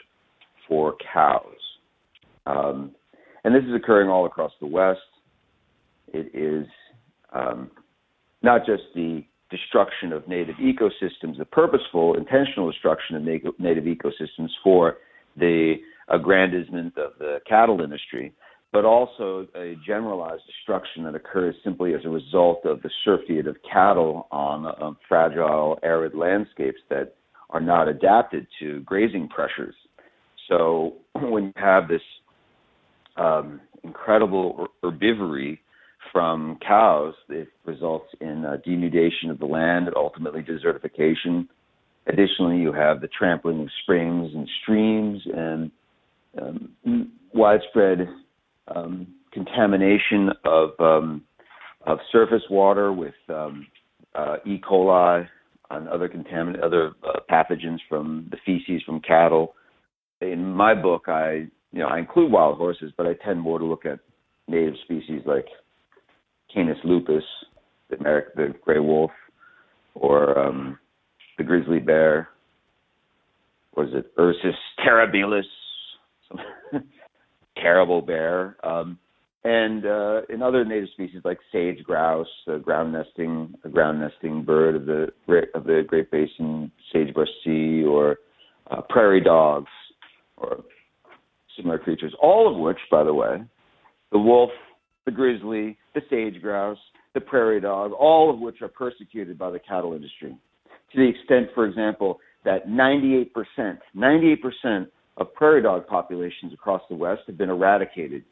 for 0.68 0.96
cows. 1.12 1.44
Um, 2.46 2.92
and 3.44 3.54
this 3.54 3.62
is 3.64 3.74
occurring 3.74 4.08
all 4.08 4.26
across 4.26 4.52
the 4.60 4.66
West. 4.66 5.00
It 6.12 6.34
is 6.34 6.66
um, 7.32 7.70
not 8.42 8.66
just 8.66 8.82
the 8.94 9.24
destruction 9.50 10.12
of 10.12 10.26
native 10.26 10.56
ecosystems, 10.56 11.38
the 11.38 11.44
purposeful, 11.44 12.14
intentional 12.14 12.70
destruction 12.70 13.16
of 13.16 13.22
native 13.22 13.84
ecosystems 13.84 14.48
for 14.62 14.98
the 15.36 15.74
aggrandizement 16.08 16.96
of 16.98 17.12
the 17.18 17.38
cattle 17.48 17.80
industry, 17.80 18.32
but 18.74 18.84
also 18.84 19.46
a 19.54 19.76
generalized 19.86 20.42
destruction 20.48 21.04
that 21.04 21.14
occurs 21.14 21.54
simply 21.62 21.94
as 21.94 22.00
a 22.04 22.08
result 22.08 22.66
of 22.66 22.82
the 22.82 22.90
surfeit 23.04 23.46
of 23.46 23.56
cattle 23.72 24.26
on 24.32 24.66
um, 24.82 24.96
fragile, 25.08 25.78
arid 25.84 26.12
landscapes 26.12 26.80
that 26.90 27.14
are 27.50 27.60
not 27.60 27.86
adapted 27.86 28.48
to 28.58 28.80
grazing 28.80 29.28
pressures. 29.28 29.76
So 30.48 30.94
when 31.12 31.44
you 31.44 31.52
have 31.54 31.86
this 31.86 32.02
um, 33.16 33.60
incredible 33.84 34.66
herbivory 34.82 35.60
from 36.12 36.58
cows, 36.66 37.14
it 37.28 37.46
results 37.64 38.08
in 38.20 38.42
denudation 38.66 39.30
of 39.30 39.38
the 39.38 39.46
land, 39.46 39.86
and 39.86 39.96
ultimately 39.96 40.42
desertification. 40.42 41.46
Additionally, 42.08 42.56
you 42.56 42.72
have 42.72 43.00
the 43.00 43.08
trampling 43.16 43.60
of 43.60 43.68
springs 43.84 44.32
and 44.34 44.50
streams 44.62 45.22
and 45.32 45.70
um, 46.42 47.12
widespread 47.32 48.08
um, 48.68 49.06
contamination 49.32 50.30
of 50.44 50.70
um, 50.78 51.22
of 51.86 51.98
surface 52.10 52.42
water 52.50 52.92
with 52.92 53.14
um, 53.28 53.66
uh, 54.14 54.36
E. 54.46 54.58
coli 54.58 55.26
and 55.70 55.88
other 55.88 56.08
contamin- 56.08 56.62
other 56.62 56.92
uh, 57.06 57.20
pathogens 57.30 57.78
from 57.88 58.28
the 58.30 58.36
feces 58.46 58.82
from 58.84 59.00
cattle. 59.00 59.54
In 60.20 60.44
my 60.52 60.74
book, 60.74 61.04
I 61.08 61.46
you 61.72 61.80
know 61.80 61.88
I 61.88 61.98
include 61.98 62.32
wild 62.32 62.56
horses, 62.58 62.92
but 62.96 63.06
I 63.06 63.14
tend 63.24 63.40
more 63.40 63.58
to 63.58 63.64
look 63.64 63.84
at 63.84 63.98
native 64.48 64.74
species 64.84 65.22
like 65.26 65.46
Canis 66.52 66.78
lupus, 66.84 67.24
the 67.90 67.96
the 68.36 68.54
gray 68.62 68.78
wolf, 68.78 69.10
or 69.94 70.38
um, 70.38 70.78
the 71.38 71.44
grizzly 71.44 71.80
bear. 71.80 72.28
Was 73.76 73.88
it 73.92 74.12
Ursus 74.18 74.54
terribilis? 74.86 75.42
terrible 77.56 78.02
bear, 78.02 78.56
um, 78.64 78.98
and 79.44 79.84
uh, 79.84 80.22
in 80.30 80.42
other 80.42 80.64
native 80.64 80.88
species 80.94 81.20
like 81.24 81.38
sage 81.52 81.82
grouse, 81.84 82.26
a 82.46 82.58
ground 82.58 82.92
nesting 82.92 83.54
a 83.64 83.68
ground 83.68 84.00
nesting 84.00 84.42
bird 84.42 84.74
of 84.74 84.86
the 84.86 85.08
of 85.54 85.64
the 85.64 85.84
Great 85.86 86.10
Basin 86.10 86.70
sagebrush 86.92 87.28
sea, 87.44 87.84
or 87.84 88.18
uh, 88.70 88.80
prairie 88.88 89.22
dogs, 89.22 89.70
or 90.36 90.64
similar 91.56 91.78
creatures. 91.78 92.14
All 92.20 92.50
of 92.50 92.58
which, 92.58 92.78
by 92.90 93.04
the 93.04 93.12
way, 93.12 93.42
the 94.12 94.18
wolf, 94.18 94.50
the 95.04 95.10
grizzly, 95.10 95.76
the 95.94 96.00
sage 96.08 96.40
grouse, 96.40 96.78
the 97.12 97.20
prairie 97.20 97.60
dog, 97.60 97.92
all 97.92 98.30
of 98.30 98.40
which 98.40 98.62
are 98.62 98.68
persecuted 98.68 99.38
by 99.38 99.50
the 99.50 99.58
cattle 99.58 99.92
industry. 99.92 100.36
To 100.92 100.98
the 100.98 101.08
extent, 101.08 101.48
for 101.54 101.66
example, 101.66 102.18
that 102.44 102.68
98%, 102.68 103.30
98% 103.96 104.86
of 105.16 105.32
prairie 105.34 105.62
dog 105.62 105.86
populations 105.86 106.52
across 106.52 106.82
the 106.88 106.96
West 106.96 107.22
have 107.26 107.38
been 107.38 107.50
eradicated 107.50 108.24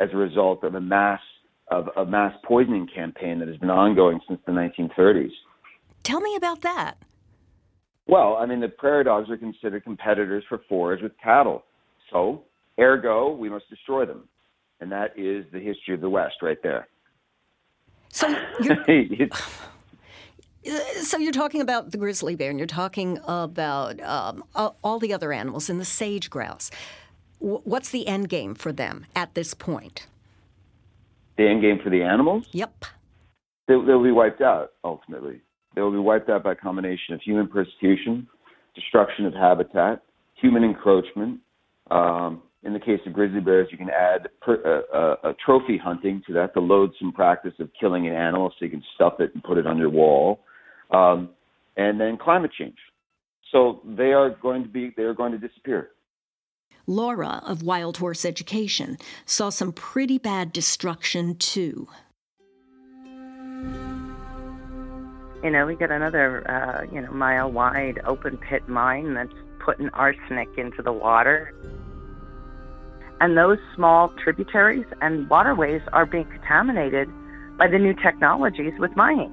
as 0.00 0.08
a 0.12 0.16
result 0.16 0.64
of 0.64 0.74
a 0.74 0.80
mass 0.80 1.20
of 1.70 1.88
a 1.96 2.04
mass 2.04 2.34
poisoning 2.44 2.86
campaign 2.94 3.38
that 3.38 3.48
has 3.48 3.56
been 3.56 3.70
ongoing 3.70 4.20
since 4.28 4.38
the 4.46 4.52
1930s. 4.52 5.30
Tell 6.02 6.20
me 6.20 6.36
about 6.36 6.60
that. 6.60 6.98
Well, 8.06 8.36
I 8.38 8.44
mean, 8.44 8.60
the 8.60 8.68
prairie 8.68 9.04
dogs 9.04 9.30
are 9.30 9.38
considered 9.38 9.82
competitors 9.82 10.44
for 10.48 10.60
forage 10.68 11.02
with 11.02 11.12
cattle. 11.22 11.64
So, 12.12 12.42
ergo, 12.78 13.34
we 13.34 13.48
must 13.48 13.68
destroy 13.70 14.04
them. 14.04 14.28
And 14.80 14.92
that 14.92 15.18
is 15.18 15.46
the 15.52 15.58
history 15.58 15.94
of 15.94 16.02
the 16.02 16.10
West 16.10 16.34
right 16.42 16.58
there. 16.62 16.86
So, 18.10 18.28
So 21.02 21.18
you're 21.18 21.32
talking 21.32 21.60
about 21.60 21.90
the 21.90 21.98
grizzly 21.98 22.36
bear, 22.36 22.50
and 22.50 22.58
you're 22.58 22.66
talking 22.66 23.18
about 23.26 24.00
um, 24.00 24.44
all 24.54 24.98
the 24.98 25.12
other 25.12 25.32
animals 25.32 25.68
and 25.68 25.78
the 25.78 25.84
sage 25.84 26.30
grouse. 26.30 26.70
What's 27.38 27.90
the 27.90 28.06
end 28.06 28.30
game 28.30 28.54
for 28.54 28.72
them 28.72 29.04
at 29.14 29.34
this 29.34 29.52
point? 29.52 30.06
The 31.36 31.46
end 31.46 31.60
game 31.60 31.78
for 31.82 31.90
the 31.90 32.02
animals? 32.02 32.46
Yep. 32.52 32.86
They, 33.68 33.76
will 33.76 34.02
be 34.02 34.12
wiped 34.12 34.40
out 34.40 34.72
ultimately. 34.82 35.40
They 35.74 35.82
will 35.82 35.92
be 35.92 35.98
wiped 35.98 36.30
out 36.30 36.44
by 36.44 36.52
a 36.52 36.56
combination 36.56 37.14
of 37.14 37.20
human 37.20 37.48
persecution, 37.48 38.26
destruction 38.74 39.26
of 39.26 39.34
habitat, 39.34 40.02
human 40.34 40.64
encroachment. 40.64 41.40
Um, 41.90 42.42
in 42.62 42.72
the 42.72 42.80
case 42.80 43.00
of 43.06 43.12
grizzly 43.12 43.40
bears, 43.40 43.68
you 43.70 43.76
can 43.76 43.90
add 43.90 44.28
per, 44.40 44.84
uh, 44.94 45.26
uh, 45.26 45.32
trophy 45.44 45.76
hunting 45.76 46.22
to 46.26 46.32
that, 46.32 46.54
the 46.54 46.60
loathsome 46.60 47.12
practice 47.12 47.52
of 47.58 47.68
killing 47.78 48.06
an 48.06 48.14
animal 48.14 48.50
so 48.58 48.64
you 48.64 48.70
can 48.70 48.82
stuff 48.94 49.20
it 49.20 49.34
and 49.34 49.42
put 49.42 49.58
it 49.58 49.66
on 49.66 49.76
your 49.76 49.90
wall 49.90 50.40
um, 50.90 51.30
and 51.76 52.00
then 52.00 52.16
climate 52.16 52.52
change. 52.56 52.76
So 53.52 53.80
they 53.84 54.12
are 54.12 54.30
going 54.30 54.62
to 54.64 54.68
be 54.68 54.92
they 54.96 55.04
are 55.04 55.14
going 55.14 55.32
to 55.32 55.38
disappear. 55.38 55.90
Laura 56.86 57.40
of 57.46 57.62
Wild 57.62 57.96
Horse 57.96 58.24
Education 58.24 58.98
saw 59.24 59.48
some 59.48 59.72
pretty 59.72 60.18
bad 60.18 60.52
destruction 60.52 61.36
too. 61.36 61.88
You 65.42 65.50
know, 65.50 65.66
we 65.66 65.76
got 65.76 65.90
another 65.90 66.50
uh, 66.50 66.84
you 66.92 67.00
know 67.00 67.12
mile 67.12 67.50
wide 67.50 68.00
open 68.04 68.38
pit 68.38 68.68
mine 68.68 69.14
that's 69.14 69.32
putting 69.64 69.88
arsenic 69.90 70.48
into 70.58 70.82
the 70.82 70.92
water. 70.92 71.54
And 73.20 73.36
those 73.36 73.58
small 73.74 74.08
tributaries 74.22 74.86
and 75.00 75.30
waterways 75.30 75.82
are 75.92 76.04
being 76.04 76.24
contaminated 76.24 77.08
by 77.56 77.68
the 77.68 77.78
new 77.78 77.94
technologies 77.94 78.72
with 78.78 78.94
mining. 78.96 79.32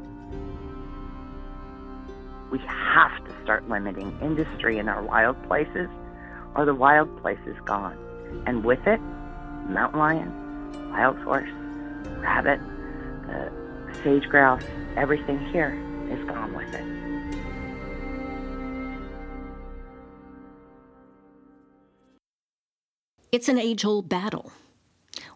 We 2.51 2.59
have 2.67 3.23
to 3.25 3.43
start 3.43 3.69
limiting 3.69 4.17
industry 4.21 4.77
in 4.77 4.89
our 4.89 5.01
wild 5.01 5.41
places, 5.47 5.87
or 6.53 6.65
the 6.65 6.75
wild 6.75 7.21
place 7.21 7.39
is 7.45 7.55
gone. 7.63 7.97
And 8.45 8.65
with 8.65 8.85
it, 8.85 8.99
mountain 9.69 9.99
lion, 9.99 10.91
wild 10.91 11.17
horse, 11.19 11.49
rabbit, 12.19 12.59
the 13.25 13.51
sage 14.03 14.27
grouse, 14.27 14.63
everything 14.97 15.39
here 15.51 15.79
is 16.09 16.23
gone 16.27 16.53
with 16.53 16.73
it. 16.73 16.85
It's 23.31 23.47
an 23.47 23.57
age 23.57 23.85
old 23.85 24.09
battle. 24.09 24.51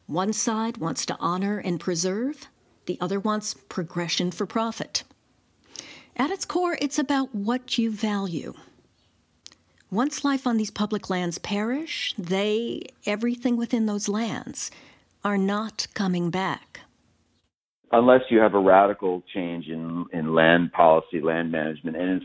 One 0.05 0.33
side 0.33 0.79
wants 0.79 1.05
to 1.05 1.15
honor 1.21 1.59
and 1.59 1.79
preserve, 1.79 2.49
the 2.87 2.97
other 2.99 3.21
wants 3.21 3.53
progression 3.53 4.31
for 4.31 4.45
profit. 4.45 5.05
At 6.17 6.31
its 6.31 6.45
core, 6.45 6.77
it's 6.81 6.97
about 6.97 7.35
what 7.35 7.77
you 7.77 7.91
value. 7.91 8.53
once 9.91 10.23
life 10.25 10.47
on 10.47 10.57
these 10.57 10.71
public 10.71 11.09
lands 11.09 11.37
perish, 11.37 12.13
they, 12.17 12.81
everything 13.05 13.55
within 13.57 13.85
those 13.85 14.07
lands, 14.09 14.71
are 15.23 15.37
not 15.37 15.87
coming 15.93 16.29
back. 16.29 16.81
Unless 17.91 18.21
you 18.29 18.39
have 18.39 18.53
a 18.53 18.59
radical 18.59 19.23
change 19.33 19.67
in, 19.67 20.05
in 20.11 20.33
land 20.33 20.71
policy, 20.71 21.21
land 21.21 21.51
management, 21.51 21.95
and 21.97 22.21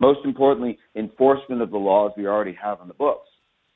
most 0.00 0.20
importantly, 0.24 0.78
enforcement 0.96 1.62
of 1.62 1.70
the 1.70 1.78
laws 1.78 2.12
we 2.16 2.26
already 2.26 2.56
have 2.60 2.80
on 2.80 2.88
the 2.88 2.94
books, 2.94 3.28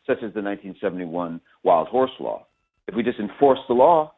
such 0.06 0.18
as 0.18 0.32
the 0.34 0.42
1971 0.42 1.40
Wild 1.62 1.88
Horse 1.88 2.10
Law. 2.20 2.46
If 2.88 2.94
we 2.94 3.02
just 3.02 3.18
enforce 3.18 3.60
the 3.68 3.74
law, 3.74 4.12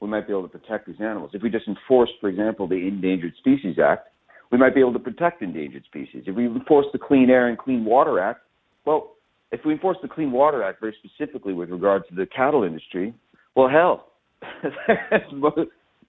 we 0.00 0.08
might 0.08 0.26
be 0.26 0.32
able 0.32 0.48
to 0.48 0.58
protect 0.58 0.86
these 0.86 1.00
animals. 1.00 1.30
If 1.32 1.42
we 1.42 1.50
just 1.50 1.68
enforce, 1.68 2.10
for 2.20 2.28
example, 2.28 2.66
the 2.66 2.88
Endangered 2.88 3.34
Species 3.38 3.76
Act, 3.78 4.08
we 4.52 4.58
might 4.58 4.74
be 4.74 4.80
able 4.80 4.92
to 4.92 4.98
protect 4.98 5.42
endangered 5.42 5.84
species. 5.84 6.24
If 6.26 6.36
we 6.36 6.46
enforce 6.46 6.86
the 6.92 6.98
Clean 6.98 7.28
Air 7.30 7.48
and 7.48 7.58
Clean 7.58 7.84
Water 7.84 8.20
Act, 8.20 8.42
well, 8.84 9.14
if 9.50 9.60
we 9.64 9.72
enforce 9.72 9.96
the 10.02 10.08
Clean 10.08 10.30
Water 10.30 10.62
Act 10.62 10.80
very 10.80 10.94
specifically 11.02 11.54
with 11.54 11.70
regard 11.70 12.06
to 12.08 12.14
the 12.14 12.26
cattle 12.26 12.62
industry, 12.62 13.14
well, 13.56 13.68
hell, 13.68 14.08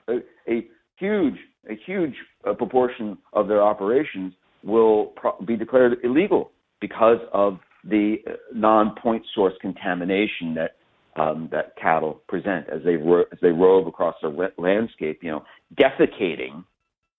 a, 0.09 0.67
huge, 0.97 1.35
a 1.69 1.75
huge 1.85 2.13
uh, 2.45 2.53
proportion 2.53 3.17
of 3.31 3.47
their 3.47 3.61
operations 3.61 4.33
will 4.63 5.13
be 5.45 5.55
declared 5.55 5.97
illegal 6.03 6.51
because 6.81 7.19
of 7.33 7.59
the 7.83 8.17
uh, 8.27 8.31
non-point 8.53 9.23
source 9.33 9.53
contamination 9.61 10.53
that 10.55 10.75
um, 11.15 11.47
that 11.51 11.75
cattle 11.79 12.21
present 12.27 12.65
as 12.69 12.81
they 12.83 12.95
ro- 12.95 13.25
as 13.31 13.37
they 13.39 13.49
rove 13.49 13.85
across 13.85 14.15
the 14.23 14.51
landscape. 14.57 15.19
You 15.21 15.31
know, 15.31 15.43
defecating. 15.75 16.63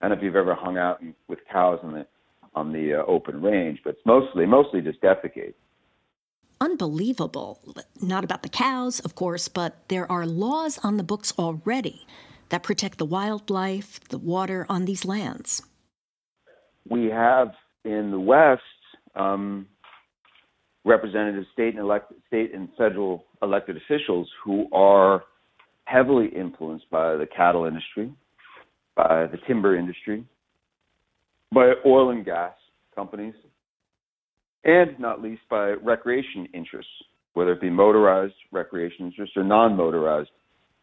I 0.00 0.08
don't 0.08 0.16
know 0.16 0.20
if 0.20 0.24
you've 0.24 0.36
ever 0.36 0.54
hung 0.54 0.78
out 0.78 1.02
with 1.28 1.38
cows 1.50 1.80
on 1.82 1.92
the 1.92 2.06
on 2.54 2.72
the 2.72 2.94
uh, 2.94 3.04
open 3.06 3.42
range, 3.42 3.80
but 3.84 3.90
it's 3.90 4.06
mostly 4.06 4.46
mostly 4.46 4.80
just 4.80 5.00
defecate. 5.00 5.54
Unbelievable. 6.60 7.58
Not 8.00 8.24
about 8.24 8.42
the 8.42 8.48
cows, 8.48 9.00
of 9.00 9.14
course, 9.14 9.48
but 9.48 9.76
there 9.88 10.10
are 10.10 10.24
laws 10.24 10.78
on 10.82 10.96
the 10.96 11.02
books 11.02 11.32
already 11.38 12.06
that 12.50 12.62
protect 12.62 12.98
the 12.98 13.04
wildlife, 13.04 14.00
the 14.08 14.18
water 14.18 14.64
on 14.68 14.84
these 14.84 15.04
lands. 15.04 15.62
We 16.88 17.06
have 17.06 17.52
in 17.84 18.10
the 18.10 18.20
West 18.20 18.62
um, 19.14 19.66
representative 20.84 21.44
state 21.52 21.74
and 21.74 21.78
elected, 21.78 22.18
state 22.26 22.54
and 22.54 22.68
federal 22.76 23.24
elected 23.42 23.76
officials 23.76 24.28
who 24.44 24.66
are 24.72 25.24
heavily 25.84 26.28
influenced 26.28 26.88
by 26.90 27.16
the 27.16 27.26
cattle 27.26 27.64
industry, 27.64 28.12
by 28.96 29.26
the 29.26 29.38
timber 29.46 29.76
industry, 29.76 30.24
by 31.52 31.72
oil 31.86 32.10
and 32.10 32.24
gas 32.24 32.52
companies, 32.94 33.34
and 34.64 34.98
not 34.98 35.22
least 35.22 35.42
by 35.50 35.70
recreation 35.82 36.48
interests, 36.54 36.92
whether 37.34 37.52
it 37.52 37.60
be 37.60 37.70
motorized 37.70 38.34
recreation 38.52 39.06
interests 39.06 39.36
or 39.36 39.44
non-motorized 39.44 40.30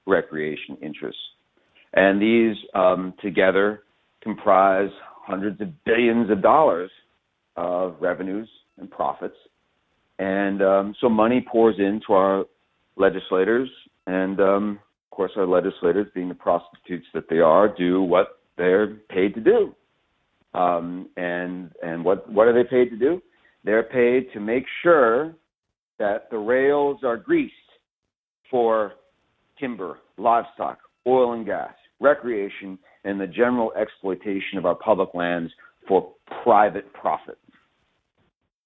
recreation 0.05 0.77
interests. 0.81 1.21
And 1.93 2.21
these 2.21 2.55
um, 2.73 3.13
together 3.21 3.83
comprise 4.21 4.89
hundreds 5.25 5.59
of 5.61 5.69
billions 5.83 6.29
of 6.29 6.41
dollars 6.41 6.91
of 7.55 7.95
revenues 7.99 8.49
and 8.77 8.89
profits 8.89 9.35
and 10.21 10.61
um, 10.61 10.95
so 11.01 11.09
money 11.09 11.43
pours 11.51 11.75
into 11.79 12.13
our 12.13 12.45
legislators, 12.95 13.67
and 14.05 14.39
um, 14.39 14.79
of 15.11 15.15
course, 15.15 15.31
our 15.35 15.45
legislators, 15.45 16.07
being 16.15 16.29
the 16.29 16.35
prostitutes 16.35 17.05
that 17.13 17.27
they 17.29 17.39
are, 17.39 17.67
do 17.67 18.01
what 18.01 18.39
they're 18.57 18.95
paid 19.09 19.33
to 19.35 19.41
do. 19.41 19.75
Um, 20.53 21.09
and 21.17 21.71
and 21.83 22.03
what 22.03 22.29
what 22.31 22.47
are 22.47 22.53
they 22.53 22.67
paid 22.67 22.89
to 22.89 22.97
do? 22.97 23.21
They're 23.63 23.83
paid 23.83 24.31
to 24.33 24.39
make 24.39 24.63
sure 24.81 25.35
that 25.99 26.29
the 26.31 26.37
rails 26.37 26.99
are 27.03 27.17
greased 27.17 27.53
for 28.49 28.93
timber, 29.59 29.99
livestock, 30.17 30.79
oil 31.05 31.33
and 31.33 31.45
gas, 31.45 31.74
recreation, 32.00 32.79
and 33.03 33.19
the 33.19 33.27
general 33.27 33.71
exploitation 33.79 34.57
of 34.57 34.65
our 34.65 34.75
public 34.75 35.13
lands 35.13 35.51
for 35.87 36.11
private 36.43 36.91
profit. 36.93 37.37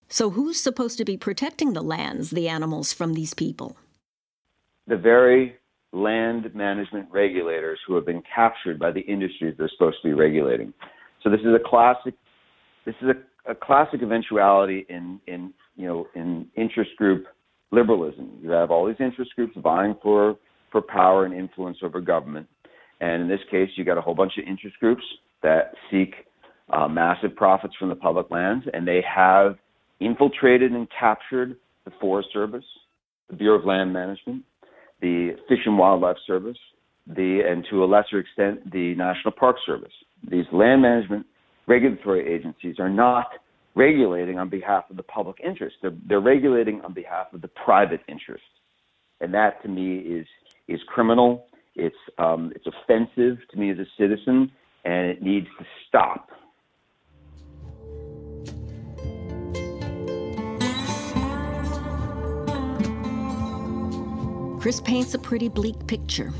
So, 0.09 0.29
who's 0.29 0.59
supposed 0.59 0.97
to 0.99 1.05
be 1.05 1.17
protecting 1.17 1.73
the 1.73 1.81
lands, 1.81 2.29
the 2.29 2.47
animals 2.47 2.93
from 2.93 3.13
these 3.13 3.33
people? 3.33 3.77
The 4.87 4.97
very 4.97 5.55
land 5.91 6.53
management 6.53 7.07
regulators 7.11 7.79
who 7.87 7.95
have 7.95 8.05
been 8.05 8.21
captured 8.33 8.79
by 8.79 8.91
the 8.91 9.01
industries 9.01 9.55
they're 9.57 9.69
supposed 9.69 9.97
to 10.01 10.09
be 10.09 10.13
regulating. 10.13 10.73
So 11.23 11.29
this 11.29 11.39
is 11.41 11.47
a 11.47 11.69
classic. 11.69 12.13
This 12.85 12.95
is 13.01 13.09
a, 13.09 13.51
a 13.51 13.55
classic 13.55 14.01
eventuality 14.01 14.85
in 14.89 15.19
in 15.27 15.53
you 15.75 15.87
know 15.87 16.07
in 16.15 16.47
interest 16.55 16.91
group 16.97 17.25
liberalism. 17.71 18.39
You 18.41 18.51
have 18.51 18.71
all 18.71 18.85
these 18.87 18.95
interest 18.99 19.31
groups 19.35 19.53
vying 19.57 19.95
for 20.01 20.37
for 20.71 20.81
power 20.81 21.25
and 21.25 21.33
influence 21.33 21.77
over 21.81 22.01
government, 22.01 22.47
and 23.01 23.23
in 23.23 23.27
this 23.27 23.39
case, 23.49 23.69
you 23.75 23.85
got 23.85 23.97
a 23.97 24.01
whole 24.01 24.15
bunch 24.15 24.33
of 24.37 24.47
interest 24.47 24.77
groups 24.79 25.03
that 25.41 25.73
seek 25.91 26.13
uh, 26.71 26.87
massive 26.87 27.35
profits 27.35 27.75
from 27.79 27.89
the 27.89 27.95
public 27.95 28.29
lands, 28.31 28.65
and 28.73 28.87
they 28.87 29.03
have 29.03 29.57
infiltrated 29.99 30.71
and 30.71 30.87
captured 30.97 31.55
the 31.85 31.91
Forest 32.01 32.29
Service, 32.33 32.65
the 33.29 33.35
Bureau 33.35 33.59
of 33.59 33.65
Land 33.65 33.93
Management, 33.93 34.43
the 35.01 35.35
Fish 35.47 35.59
and 35.65 35.77
Wildlife 35.77 36.17
Service, 36.25 36.57
the 37.07 37.41
and 37.47 37.65
to 37.69 37.83
a 37.83 37.85
lesser 37.85 38.19
extent 38.19 38.71
the 38.71 38.95
National 38.95 39.31
Park 39.31 39.57
Service. 39.65 39.93
These 40.29 40.45
land 40.51 40.81
management 40.81 41.25
regulatory 41.67 42.33
agencies 42.33 42.75
are 42.79 42.89
not 42.89 43.27
regulating 43.75 44.39
on 44.39 44.49
behalf 44.49 44.85
of 44.89 44.97
the 44.97 45.03
public 45.03 45.37
interest. 45.45 45.75
They're, 45.81 45.95
they're 46.07 46.21
regulating 46.21 46.81
on 46.81 46.93
behalf 46.93 47.27
of 47.33 47.41
the 47.41 47.49
private 47.49 48.01
interest, 48.07 48.43
and 49.21 49.33
that 49.33 49.61
to 49.63 49.69
me 49.69 49.97
is 49.97 50.25
is 50.67 50.79
criminal. 50.87 51.47
It's 51.75 51.95
um, 52.17 52.51
it's 52.55 52.65
offensive 52.65 53.37
to 53.51 53.57
me 53.57 53.71
as 53.71 53.77
a 53.77 53.85
citizen, 53.99 54.51
and 54.85 55.07
it 55.09 55.21
needs 55.21 55.47
to 55.59 55.65
stop. 55.87 56.29
Chris 64.65 64.81
paints 64.81 65.13
a 65.13 65.19
pretty 65.19 65.47
bleak 65.47 65.85
picture. 65.85 66.33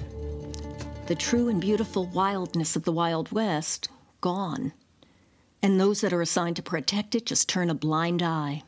The 1.06 1.14
true 1.14 1.48
and 1.48 1.62
beautiful 1.62 2.08
wildness 2.08 2.76
of 2.76 2.84
the 2.84 2.92
Wild 2.92 3.32
West 3.32 3.88
gone. 4.20 4.74
And 5.62 5.80
those 5.80 6.02
that 6.02 6.12
are 6.12 6.24
assigned 6.24 6.56
to 6.56 6.64
protect 6.64 7.14
it 7.14 7.28
just 7.28 7.48
turn 7.48 7.70
a 7.70 7.76
blind 7.76 8.24
eye. 8.24 8.64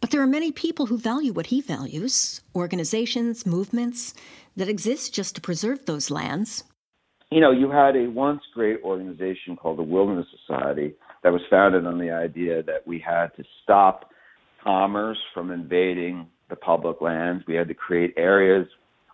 But 0.00 0.10
there 0.10 0.22
are 0.22 0.26
many 0.26 0.52
people 0.52 0.86
who 0.86 0.96
value 0.96 1.34
what 1.34 1.48
he 1.48 1.60
values 1.60 2.40
organizations, 2.54 3.44
movements 3.44 4.14
that 4.56 4.70
exist 4.70 5.12
just 5.12 5.34
to 5.34 5.42
preserve 5.42 5.84
those 5.84 6.10
lands. 6.10 6.64
You 7.30 7.42
know, 7.42 7.50
you 7.50 7.70
had 7.70 7.94
a 7.94 8.08
once 8.08 8.40
great 8.54 8.80
organization 8.82 9.56
called 9.56 9.76
the 9.76 9.82
Wilderness 9.82 10.28
Society 10.46 10.94
that 11.22 11.32
was 11.34 11.42
founded 11.50 11.84
on 11.84 11.98
the 11.98 12.10
idea 12.10 12.62
that 12.62 12.86
we 12.86 13.00
had 13.00 13.36
to 13.36 13.44
stop 13.62 14.08
commerce 14.64 15.18
from 15.34 15.50
invading 15.50 16.30
the 16.48 16.56
public 16.56 17.00
lands. 17.00 17.44
We 17.46 17.54
had 17.54 17.68
to 17.68 17.74
create 17.74 18.14
areas 18.16 18.66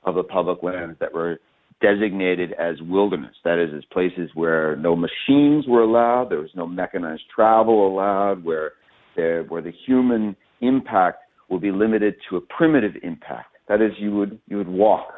of 0.04 0.14
the 0.14 0.22
public 0.22 0.62
lands 0.62 0.98
that 1.00 1.12
were 1.12 1.38
designated 1.80 2.52
as 2.52 2.76
wilderness. 2.82 3.34
That 3.44 3.58
is, 3.58 3.70
as 3.76 3.84
places 3.92 4.30
where 4.34 4.76
no 4.76 4.96
machines 4.96 5.66
were 5.66 5.82
allowed, 5.82 6.30
there 6.30 6.40
was 6.40 6.50
no 6.54 6.66
mechanized 6.66 7.22
travel 7.34 7.88
allowed, 7.88 8.44
where 8.44 8.72
there, 9.16 9.42
where 9.44 9.62
the 9.62 9.72
human 9.86 10.36
impact 10.60 11.18
would 11.48 11.60
be 11.60 11.72
limited 11.72 12.14
to 12.30 12.36
a 12.36 12.40
primitive 12.40 12.92
impact. 13.02 13.56
That 13.68 13.82
is, 13.82 13.92
you 13.98 14.14
would 14.16 14.38
you 14.46 14.56
would 14.56 14.68
walk 14.68 15.08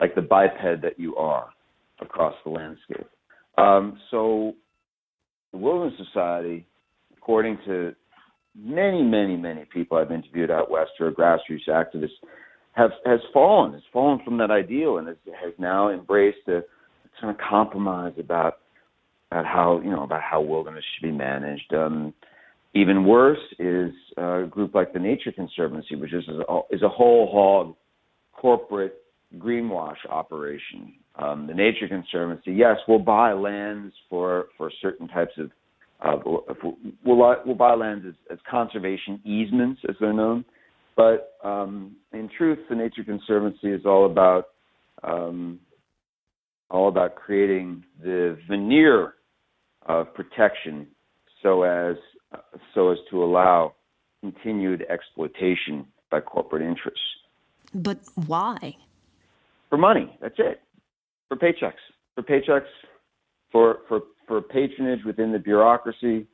like 0.00 0.14
the 0.14 0.22
biped 0.22 0.62
that 0.82 0.98
you 0.98 1.16
are 1.16 1.48
across 2.00 2.34
the 2.44 2.50
landscape. 2.50 3.06
Um, 3.56 3.98
so, 4.10 4.54
the 5.52 5.58
Wilderness 5.58 5.94
Society, 6.06 6.66
according 7.16 7.58
to 7.66 7.94
many, 8.56 9.02
many, 9.02 9.36
many 9.36 9.64
people 9.72 9.98
I've 9.98 10.12
interviewed 10.12 10.50
out 10.50 10.70
west 10.70 10.92
who 10.98 11.06
are 11.06 11.12
grassroots 11.12 11.68
activists 11.68 12.18
have 12.72 12.90
has 13.06 13.20
fallen, 13.32 13.72
has 13.72 13.82
fallen 13.92 14.20
from 14.24 14.38
that 14.38 14.50
ideal, 14.50 14.98
and 14.98 15.08
has, 15.08 15.16
has 15.40 15.52
now 15.58 15.90
embraced 15.90 16.48
a 16.48 16.62
kind 17.20 17.30
of 17.30 17.36
compromise 17.38 18.14
about 18.18 18.58
about 19.30 19.46
how 19.46 19.80
you 19.82 19.90
know 19.90 20.02
about 20.02 20.22
how 20.22 20.40
wilderness 20.40 20.84
should 20.94 21.06
be 21.06 21.12
managed. 21.12 21.72
Um, 21.72 22.12
even 22.74 23.04
worse 23.04 23.38
is 23.58 23.92
a 24.16 24.44
group 24.50 24.74
like 24.74 24.92
the 24.92 24.98
Nature 24.98 25.30
Conservancy, 25.30 25.94
which 25.94 26.12
is 26.12 26.24
a, 26.28 26.60
is 26.70 26.82
a 26.82 26.88
whole 26.88 27.30
hog 27.32 27.76
corporate 28.32 28.96
greenwash 29.38 29.96
operation. 30.10 30.94
Um, 31.16 31.46
the 31.46 31.54
Nature 31.54 31.86
Conservancy, 31.86 32.52
yes, 32.52 32.76
will 32.88 32.98
buy 32.98 33.32
lands 33.32 33.94
for 34.10 34.46
for 34.58 34.70
certain 34.82 35.06
types 35.08 35.32
of 35.38 35.50
uh, 36.00 36.16
we'll, 36.24 37.36
we'll 37.46 37.54
buy 37.54 37.74
lands 37.74 38.04
as, 38.06 38.14
as, 38.30 38.38
conservation 38.50 39.20
easements, 39.24 39.80
as 39.88 39.96
they're 40.00 40.12
known. 40.12 40.44
But 40.96 41.32
um, 41.42 41.96
in 42.12 42.28
truth, 42.36 42.58
the 42.68 42.76
Nature 42.76 43.04
Conservancy 43.04 43.72
is 43.72 43.84
all 43.84 44.06
about 44.06 44.48
um, 45.02 45.60
all 46.70 46.88
about 46.88 47.14
creating 47.14 47.84
the 48.02 48.38
veneer 48.48 49.14
of 49.86 50.12
protection, 50.14 50.86
so 51.42 51.62
as 51.62 51.96
so 52.74 52.90
as 52.90 52.98
to 53.10 53.22
allow 53.22 53.74
continued 54.20 54.84
exploitation 54.88 55.86
by 56.10 56.20
corporate 56.20 56.62
interests. 56.62 57.00
But 57.74 57.98
why? 58.26 58.76
For 59.68 59.78
money, 59.78 60.16
that's 60.20 60.36
it. 60.38 60.62
For 61.28 61.36
paychecks. 61.36 61.72
For 62.14 62.22
paychecks, 62.22 62.70
for, 63.50 63.78
for, 63.88 64.00
for 64.26 64.40
patronage 64.40 65.04
within 65.04 65.32
the 65.32 65.38
bureaucracy, 65.38 66.26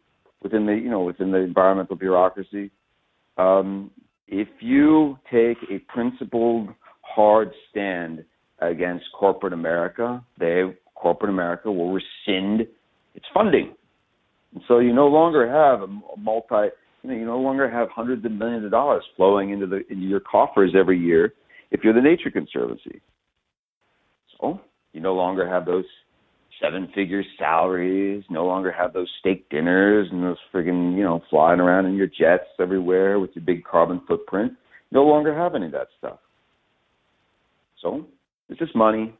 within 0.43 0.67
the, 0.67 0.73
you 0.73 0.91
know, 0.91 1.03
within 1.03 1.31
the 1.31 1.39
environmental 1.39 1.97
bureaucracy. 1.97 2.71
Um, 3.37 3.91
if 4.29 4.49
you 4.61 5.19
take 5.31 5.59
a 5.71 5.79
principled, 5.93 6.69
hard 7.03 7.51
stand 7.71 8.25
against 8.61 9.05
corporate 9.19 9.53
America, 9.53 10.25
they 10.39 10.63
corporate 10.95 11.31
America 11.31 11.71
will 11.71 11.93
rescind 11.93 12.67
its 13.15 13.27
funding. 13.33 13.75
And 14.55 14.63
so 14.69 14.79
you 14.79 14.93
no 14.93 15.07
longer 15.07 15.49
have 15.51 15.83
a 15.83 15.87
multi, 16.19 16.75
you 17.03 17.11
know, 17.11 17.17
you 17.17 17.25
no 17.25 17.41
longer 17.41 17.71
have 17.71 17.89
hundreds 17.91 18.25
of 18.25 18.33
millions 18.33 18.65
of 18.65 18.71
dollars 18.71 19.03
flowing 19.17 19.51
into 19.51 19.67
the 19.67 19.81
into 19.91 20.05
your 20.07 20.21
coffers 20.21 20.75
every 20.79 20.99
year 20.99 21.35
if 21.71 21.81
you're 21.83 21.95
the 21.95 22.01
Nature 22.01 22.31
Conservancy. 22.31 23.01
So 24.41 24.61
you 24.93 25.01
no 25.01 25.15
longer 25.15 25.49
have 25.49 25.65
those 25.65 25.85
seven 26.61 26.89
figure 26.95 27.25
salaries, 27.39 28.25
no 28.31 28.45
longer 28.45 28.71
have 28.71 28.93
those 28.93 29.09
steak 29.21 29.49
dinners 29.49 30.09
and 30.11 30.23
those 30.23 30.37
friggin', 30.53 30.97
you 30.97 31.03
know, 31.03 31.23
flying 31.31 31.61
around 31.61 31.87
in 31.87 31.95
your 31.95 32.07
jets 32.07 32.49
everywhere 32.61 33.19
with 33.19 33.31
your 33.35 33.45
big 33.45 33.65
carbon 33.65 34.01
footprint. 34.07 34.53
No 34.93 35.05
longer 35.05 35.35
have 35.35 35.55
any 35.55 35.67
of 35.67 35.73
that 35.73 35.89
stuff. 35.99 36.19
So 37.81 38.07
it's 38.49 38.59
just 38.59 38.77
money. 38.77 39.15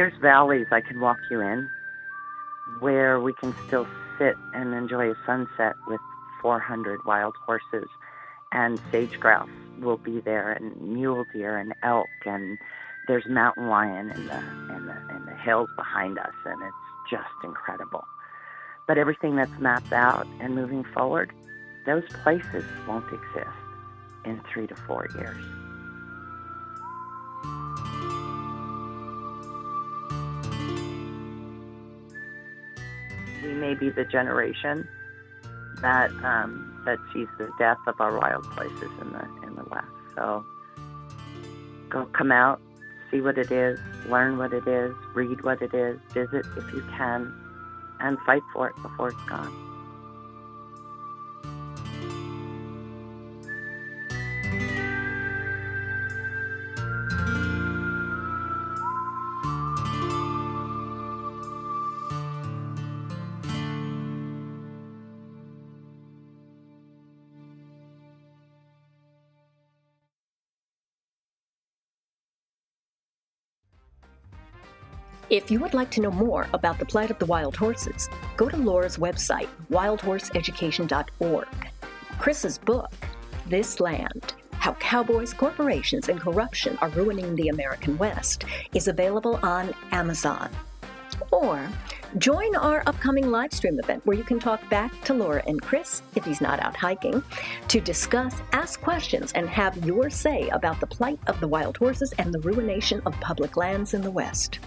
There's 0.00 0.16
valleys 0.22 0.66
I 0.72 0.80
can 0.80 0.98
walk 0.98 1.18
you 1.30 1.42
in 1.42 1.68
where 2.78 3.20
we 3.20 3.34
can 3.34 3.54
still 3.66 3.86
sit 4.18 4.34
and 4.54 4.72
enjoy 4.72 5.10
a 5.10 5.14
sunset 5.26 5.74
with 5.86 6.00
400 6.40 7.04
wild 7.04 7.34
horses 7.44 7.86
and 8.50 8.80
sage 8.90 9.20
grouse 9.20 9.50
will 9.78 9.98
be 9.98 10.20
there 10.20 10.52
and 10.52 10.74
mule 10.80 11.26
deer 11.34 11.58
and 11.58 11.74
elk 11.82 12.08
and 12.24 12.56
there's 13.08 13.26
mountain 13.28 13.68
lion 13.68 14.10
in 14.10 14.26
the 14.26 14.38
in 14.74 14.86
the 14.86 15.16
in 15.16 15.26
the 15.26 15.34
hills 15.34 15.68
behind 15.76 16.18
us 16.18 16.32
and 16.46 16.62
it's 16.62 17.10
just 17.10 17.44
incredible. 17.44 18.06
But 18.88 18.96
everything 18.96 19.36
that's 19.36 19.60
mapped 19.60 19.92
out 19.92 20.26
and 20.40 20.54
moving 20.54 20.82
forward, 20.82 21.30
those 21.84 22.04
places 22.24 22.64
won't 22.88 23.12
exist 23.12 23.50
in 24.24 24.40
three 24.50 24.66
to 24.66 24.76
four 24.76 25.08
years. 25.18 25.59
We 33.42 33.54
may 33.54 33.74
be 33.74 33.90
the 33.90 34.04
generation 34.04 34.86
that 35.82 36.10
um, 36.24 36.82
that 36.84 36.98
sees 37.12 37.28
the 37.38 37.50
death 37.58 37.78
of 37.86 38.00
our 38.00 38.18
wild 38.18 38.44
places 38.50 38.90
in 39.00 39.12
the 39.12 39.28
in 39.46 39.54
the 39.56 39.64
West. 39.64 39.86
So 40.14 40.44
go 41.88 42.06
come 42.06 42.32
out, 42.32 42.60
see 43.10 43.20
what 43.20 43.38
it 43.38 43.50
is, 43.50 43.78
learn 44.08 44.38
what 44.38 44.52
it 44.52 44.66
is, 44.66 44.94
read 45.14 45.42
what 45.42 45.62
it 45.62 45.74
is, 45.74 45.98
visit 46.12 46.44
if 46.56 46.72
you 46.72 46.84
can, 46.96 47.32
and 48.00 48.18
fight 48.26 48.42
for 48.52 48.68
it 48.68 48.76
before 48.82 49.08
it's 49.08 49.24
gone. 49.28 49.69
If 75.30 75.48
you 75.48 75.60
would 75.60 75.74
like 75.74 75.92
to 75.92 76.00
know 76.00 76.10
more 76.10 76.48
about 76.54 76.80
the 76.80 76.84
plight 76.84 77.12
of 77.12 77.20
the 77.20 77.26
wild 77.26 77.54
horses, 77.54 78.08
go 78.36 78.48
to 78.48 78.56
Laura's 78.56 78.96
website, 78.96 79.46
wildhorseeducation.org. 79.70 81.46
Chris's 82.18 82.58
book, 82.58 82.92
This 83.46 83.78
Land 83.78 84.34
How 84.54 84.74
Cowboys, 84.74 85.32
Corporations, 85.32 86.08
and 86.08 86.20
Corruption 86.20 86.76
Are 86.82 86.88
Ruining 86.88 87.36
the 87.36 87.46
American 87.46 87.96
West, 87.96 88.44
is 88.74 88.88
available 88.88 89.38
on 89.44 89.72
Amazon. 89.92 90.50
Or 91.30 91.64
join 92.18 92.56
our 92.56 92.82
upcoming 92.88 93.30
live 93.30 93.52
stream 93.52 93.78
event 93.78 94.04
where 94.04 94.16
you 94.16 94.24
can 94.24 94.40
talk 94.40 94.68
back 94.68 95.00
to 95.04 95.14
Laura 95.14 95.44
and 95.46 95.62
Chris, 95.62 96.02
if 96.16 96.24
he's 96.24 96.40
not 96.40 96.58
out 96.58 96.74
hiking, 96.74 97.22
to 97.68 97.80
discuss, 97.80 98.42
ask 98.52 98.80
questions, 98.80 99.30
and 99.34 99.48
have 99.48 99.76
your 99.86 100.10
say 100.10 100.48
about 100.48 100.80
the 100.80 100.88
plight 100.88 101.20
of 101.28 101.38
the 101.38 101.46
wild 101.46 101.76
horses 101.76 102.12
and 102.18 102.34
the 102.34 102.40
ruination 102.40 103.00
of 103.06 103.14
public 103.20 103.56
lands 103.56 103.94
in 103.94 104.02
the 104.02 104.10
West. 104.10 104.58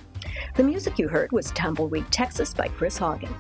The 0.55 0.63
music 0.63 0.99
you 0.99 1.07
heard 1.07 1.31
was 1.31 1.51
Tumbleweed, 1.51 2.11
Texas 2.11 2.53
by 2.53 2.67
Chris 2.67 2.99
Haugen. 2.99 3.33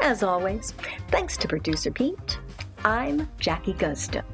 As 0.00 0.22
always, 0.22 0.72
thanks 1.08 1.36
to 1.38 1.48
producer 1.48 1.90
Pete, 1.90 2.38
I'm 2.84 3.28
Jackie 3.38 3.74
Guzda. 3.74 4.24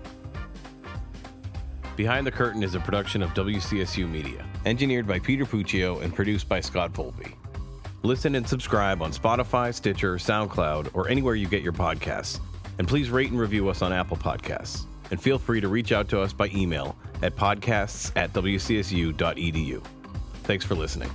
Behind 1.97 2.27
the 2.27 2.33
Curtain 2.33 2.63
is 2.63 2.75
a 2.75 2.81
production 2.81 3.23
of 3.23 3.31
WCSU 3.31 4.09
Media, 4.09 4.45
engineered 4.65 5.07
by 5.07 5.19
Peter 5.19 5.45
Puccio 5.45 6.03
and 6.03 6.15
produced 6.15 6.49
by 6.49 6.61
Scott 6.61 6.93
Volpe. 6.93 7.35
Listen 8.03 8.35
and 8.35 8.49
subscribe 8.49 9.03
on 9.03 9.13
Spotify, 9.13 9.73
Stitcher, 9.73 10.17
SoundCloud, 10.17 10.91
or 10.95 11.09
anywhere 11.09 11.35
you 11.35 11.47
get 11.47 11.63
your 11.63 11.73
podcasts. 11.73 12.41
And 12.79 12.89
please 12.89 13.11
rate 13.11 13.31
and 13.31 13.39
review 13.39 13.69
us 13.69 13.83
on 13.83 13.93
Apple 13.93 14.17
Podcasts. 14.17 14.87
And 15.11 15.21
feel 15.21 15.39
free 15.39 15.61
to 15.61 15.69
reach 15.69 15.93
out 15.93 16.09
to 16.09 16.21
us 16.21 16.33
by 16.33 16.49
email 16.49 16.97
at 17.23 17.37
podcasts 17.37 18.11
at 18.17 18.33
wcsu.edu. 18.33 19.83
Thanks 20.43 20.65
for 20.65 20.75
listening. 20.75 21.11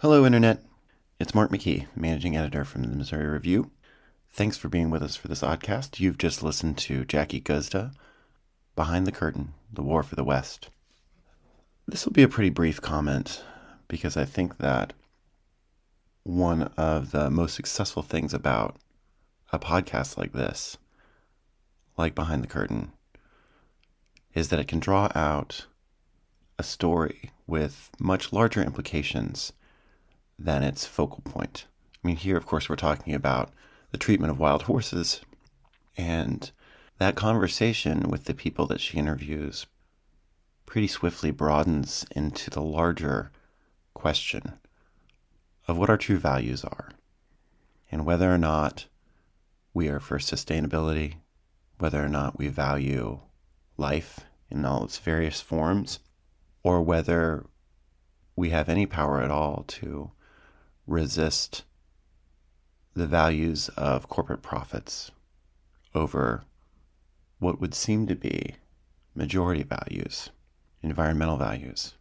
Hello, 0.00 0.26
Internet. 0.26 0.62
It's 1.18 1.34
Mark 1.34 1.50
McKee, 1.50 1.86
managing 1.96 2.36
editor 2.36 2.66
from 2.66 2.82
the 2.82 2.88
Missouri 2.88 3.26
Review. 3.26 3.70
Thanks 4.30 4.58
for 4.58 4.68
being 4.68 4.90
with 4.90 5.02
us 5.02 5.16
for 5.16 5.28
this 5.28 5.42
Aud-cast. 5.42 5.98
You've 5.98 6.18
just 6.18 6.42
listened 6.42 6.76
to 6.76 7.06
Jackie 7.06 7.40
Guzda, 7.40 7.94
Behind 8.74 9.06
the 9.06 9.10
Curtain, 9.10 9.54
The 9.72 9.82
War 9.82 10.02
for 10.02 10.14
the 10.14 10.22
West. 10.22 10.68
This 11.88 12.04
will 12.04 12.12
be 12.12 12.22
a 12.22 12.28
pretty 12.28 12.50
brief 12.50 12.78
comment 12.82 13.42
because 13.88 14.18
I 14.18 14.26
think 14.26 14.58
that 14.58 14.92
one 16.24 16.64
of 16.76 17.10
the 17.10 17.30
most 17.30 17.54
successful 17.54 18.02
things 18.02 18.34
about 18.34 18.76
a 19.50 19.58
podcast 19.58 20.18
like 20.18 20.34
this, 20.34 20.76
like 21.96 22.14
Behind 22.14 22.42
the 22.42 22.48
Curtain, 22.48 22.92
is 24.34 24.50
that 24.50 24.60
it 24.60 24.68
can 24.68 24.78
draw 24.78 25.10
out 25.14 25.64
a 26.58 26.62
story 26.62 27.30
with 27.46 27.90
much 27.98 28.30
larger 28.30 28.62
implications 28.62 29.54
than 30.38 30.62
its 30.62 30.86
focal 30.86 31.22
point. 31.22 31.66
I 32.02 32.06
mean, 32.06 32.16
here, 32.16 32.36
of 32.36 32.46
course, 32.46 32.68
we're 32.68 32.76
talking 32.76 33.14
about 33.14 33.50
the 33.90 33.98
treatment 33.98 34.30
of 34.30 34.38
wild 34.38 34.62
horses, 34.62 35.20
and 35.96 36.50
that 36.98 37.16
conversation 37.16 38.10
with 38.10 38.24
the 38.24 38.34
people 38.34 38.66
that 38.66 38.80
she 38.80 38.98
interviews 38.98 39.66
pretty 40.66 40.88
swiftly 40.88 41.30
broadens 41.30 42.04
into 42.14 42.50
the 42.50 42.60
larger 42.62 43.30
question 43.94 44.58
of 45.68 45.78
what 45.78 45.90
our 45.90 45.96
true 45.96 46.18
values 46.18 46.64
are 46.64 46.90
and 47.90 48.04
whether 48.04 48.32
or 48.32 48.38
not 48.38 48.86
we 49.72 49.88
are 49.88 50.00
for 50.00 50.18
sustainability, 50.18 51.14
whether 51.78 52.04
or 52.04 52.08
not 52.08 52.38
we 52.38 52.48
value 52.48 53.20
life 53.76 54.20
in 54.50 54.64
all 54.64 54.84
its 54.84 54.98
various 54.98 55.40
forms, 55.40 56.00
or 56.62 56.82
whether 56.82 57.46
we 58.34 58.50
have 58.50 58.68
any 58.68 58.86
power 58.86 59.20
at 59.20 59.30
all 59.30 59.64
to 59.66 60.10
resist 60.86 61.64
the 62.94 63.06
values 63.06 63.68
of 63.70 64.08
corporate 64.08 64.42
profits 64.42 65.10
over 65.94 66.44
what 67.38 67.60
would 67.60 67.74
seem 67.74 68.06
to 68.06 68.14
be 68.14 68.54
majority 69.14 69.62
values, 69.62 70.30
environmental 70.82 71.36
values, 71.36 71.94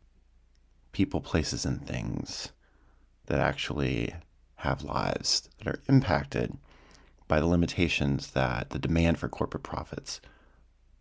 people, 0.91 1.19
places, 1.19 1.65
and 1.65 1.86
things 1.86 2.52
that 3.26 3.39
actually 3.39 4.13
have 4.56 4.84
lives 4.84 5.50
that 5.58 5.67
are 5.67 5.82
impacted 5.89 6.58
by 7.28 7.39
the 7.39 7.45
limitations 7.45 8.32
that 8.32 8.69
the 8.69 8.80
demand 8.80 9.17
for 9.17 9.28
corporate 9.28 9.63
profits 9.63 10.21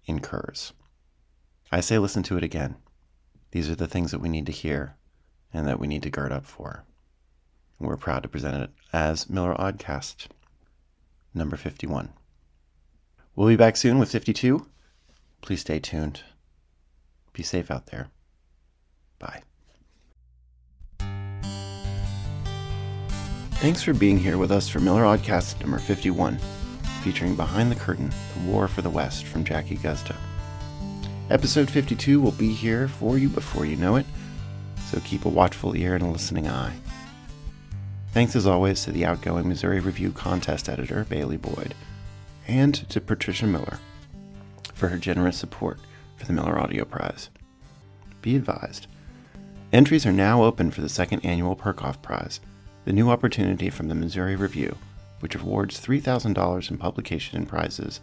incurs. 0.07 0.73
I 1.71 1.81
say 1.81 1.99
listen 1.99 2.23
to 2.25 2.37
it 2.37 2.45
again. 2.45 2.77
These 3.51 3.71
are 3.71 3.75
the 3.75 3.87
things 3.87 4.11
that 4.11 4.21
we 4.21 4.29
need 4.29 4.47
to 4.47 4.53
hear 4.53 4.97
and 5.53 5.67
that 5.69 5.79
we 5.79 5.87
need 5.87 6.03
to 6.03 6.11
guard 6.11 6.33
up 6.33 6.45
for. 6.45 6.85
We're 7.87 7.97
proud 7.97 8.23
to 8.23 8.29
present 8.29 8.57
it 8.57 8.71
as 8.93 9.29
Miller 9.29 9.61
Aud-cast 9.61 10.29
number 11.35 11.57
51. 11.57 12.11
We'll 13.37 13.49
be 13.49 13.57
back 13.57 13.77
soon 13.77 13.99
with 13.99 14.11
52. 14.11 14.67
Please 15.43 15.61
stay 15.61 15.79
tuned. 15.79 16.23
Be 17.33 17.43
safe 17.43 17.71
out 17.71 17.87
there. 17.87 18.09
Bye. 19.19 19.43
Thanks 23.57 23.83
for 23.83 23.95
being 23.95 24.19
here 24.19 24.39
with 24.39 24.53
us 24.53 24.69
for 24.69 24.81
Miller 24.81 25.05
Aud-cast 25.05 25.61
number 25.61 25.79
51, 25.79 26.39
featuring 27.03 27.35
Behind 27.35 27.71
the 27.71 27.77
Curtain, 27.77 28.11
The 28.35 28.51
War 28.51 28.69
for 28.69 28.83
the 28.83 28.91
West 28.91 29.25
from 29.25 29.45
Jackie 29.45 29.77
Guzda. 29.77 30.17
Episode 31.31 31.71
52 31.71 32.21
will 32.21 32.33
be 32.33 32.53
here 32.53 32.89
for 32.89 33.17
you 33.17 33.29
before 33.29 33.65
you 33.65 33.77
know 33.77 33.97
it, 33.97 34.05
so 34.91 35.01
keep 35.01 35.25
a 35.25 35.31
watchful 35.31 35.75
ear 35.75 35.95
and 35.95 36.05
a 36.05 36.09
listening 36.09 36.47
eye. 36.47 36.75
Thanks 38.15 38.37
as 38.37 38.47
always 38.47 38.85
to 38.85 38.93
the 38.93 39.05
outgoing 39.05 39.49
Missouri 39.49 39.81
Review 39.81 40.13
contest 40.13 40.69
editor, 40.69 41.05
Bailey 41.09 41.37
Boyd, 41.37 41.75
and 42.47 42.73
to 42.89 43.01
Patricia 43.01 43.45
Miller 43.45 43.81
for 44.73 44.87
her 44.87 44.99
generous 44.99 45.37
support 45.37 45.81
for 46.17 46.25
the 46.25 46.33
Miller 46.33 46.57
Audio 46.57 46.85
Prize. 46.85 47.29
Be 48.23 48.37
advised, 48.37 48.87
entries 49.73 50.07
are 50.07 50.13
now 50.13 50.45
open 50.45 50.71
for 50.71 50.81
the 50.81 50.89
second 50.89 51.25
annual 51.25 51.57
Perkoff 51.57 52.01
Prize, 52.03 52.39
the 52.85 52.93
new 52.93 53.11
opportunity 53.11 53.69
from 53.69 53.89
the 53.89 53.97
Missouri 53.97 54.37
Review, 54.37 54.79
which 55.19 55.35
awards 55.35 55.85
$3,000 55.85 56.71
in 56.71 56.79
publication 56.79 57.37
and 57.37 57.49
prizes 57.49 57.99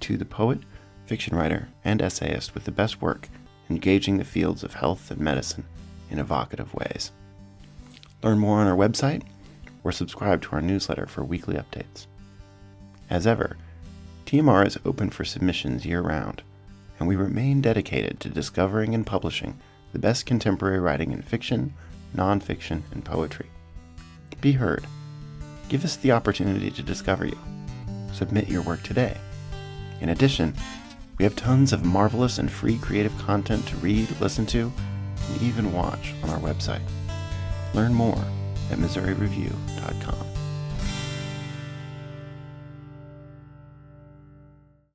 to 0.00 0.18
the 0.18 0.26
poet, 0.26 0.58
fiction 1.06 1.34
writer, 1.34 1.70
and 1.86 2.02
essayist 2.02 2.52
with 2.52 2.64
the 2.64 2.70
best 2.70 3.00
work 3.00 3.30
engaging 3.70 4.18
the 4.18 4.24
fields 4.24 4.62
of 4.62 4.74
health 4.74 5.10
and 5.10 5.22
medicine 5.22 5.64
in 6.10 6.18
evocative 6.18 6.74
ways. 6.74 7.12
Learn 8.22 8.38
more 8.38 8.58
on 8.58 8.66
our 8.66 8.76
website 8.76 9.22
or 9.88 9.92
subscribe 9.92 10.42
to 10.42 10.50
our 10.52 10.60
newsletter 10.60 11.06
for 11.06 11.24
weekly 11.24 11.56
updates. 11.56 12.06
As 13.08 13.26
ever, 13.26 13.56
TMR 14.26 14.66
is 14.66 14.78
open 14.84 15.08
for 15.08 15.24
submissions 15.24 15.86
year 15.86 16.02
round, 16.02 16.42
and 16.98 17.08
we 17.08 17.16
remain 17.16 17.62
dedicated 17.62 18.20
to 18.20 18.28
discovering 18.28 18.94
and 18.94 19.06
publishing 19.06 19.58
the 19.94 19.98
best 19.98 20.26
contemporary 20.26 20.78
writing 20.78 21.10
in 21.10 21.22
fiction, 21.22 21.72
nonfiction, 22.14 22.82
and 22.92 23.02
poetry. 23.02 23.46
Be 24.42 24.52
heard. 24.52 24.86
Give 25.70 25.86
us 25.86 25.96
the 25.96 26.12
opportunity 26.12 26.70
to 26.70 26.82
discover 26.82 27.24
you. 27.24 27.38
Submit 28.12 28.48
your 28.48 28.62
work 28.62 28.82
today. 28.82 29.16
In 30.02 30.10
addition, 30.10 30.54
we 31.16 31.24
have 31.24 31.34
tons 31.34 31.72
of 31.72 31.86
marvelous 31.86 32.36
and 32.36 32.52
free 32.52 32.76
creative 32.76 33.16
content 33.20 33.66
to 33.68 33.76
read, 33.76 34.08
listen 34.20 34.44
to, 34.46 34.70
and 35.32 35.42
even 35.42 35.72
watch 35.72 36.12
on 36.22 36.28
our 36.28 36.38
website. 36.40 36.82
Learn 37.72 37.94
more 37.94 38.22
at 38.70 38.78
MissouriReview.com. 38.78 40.27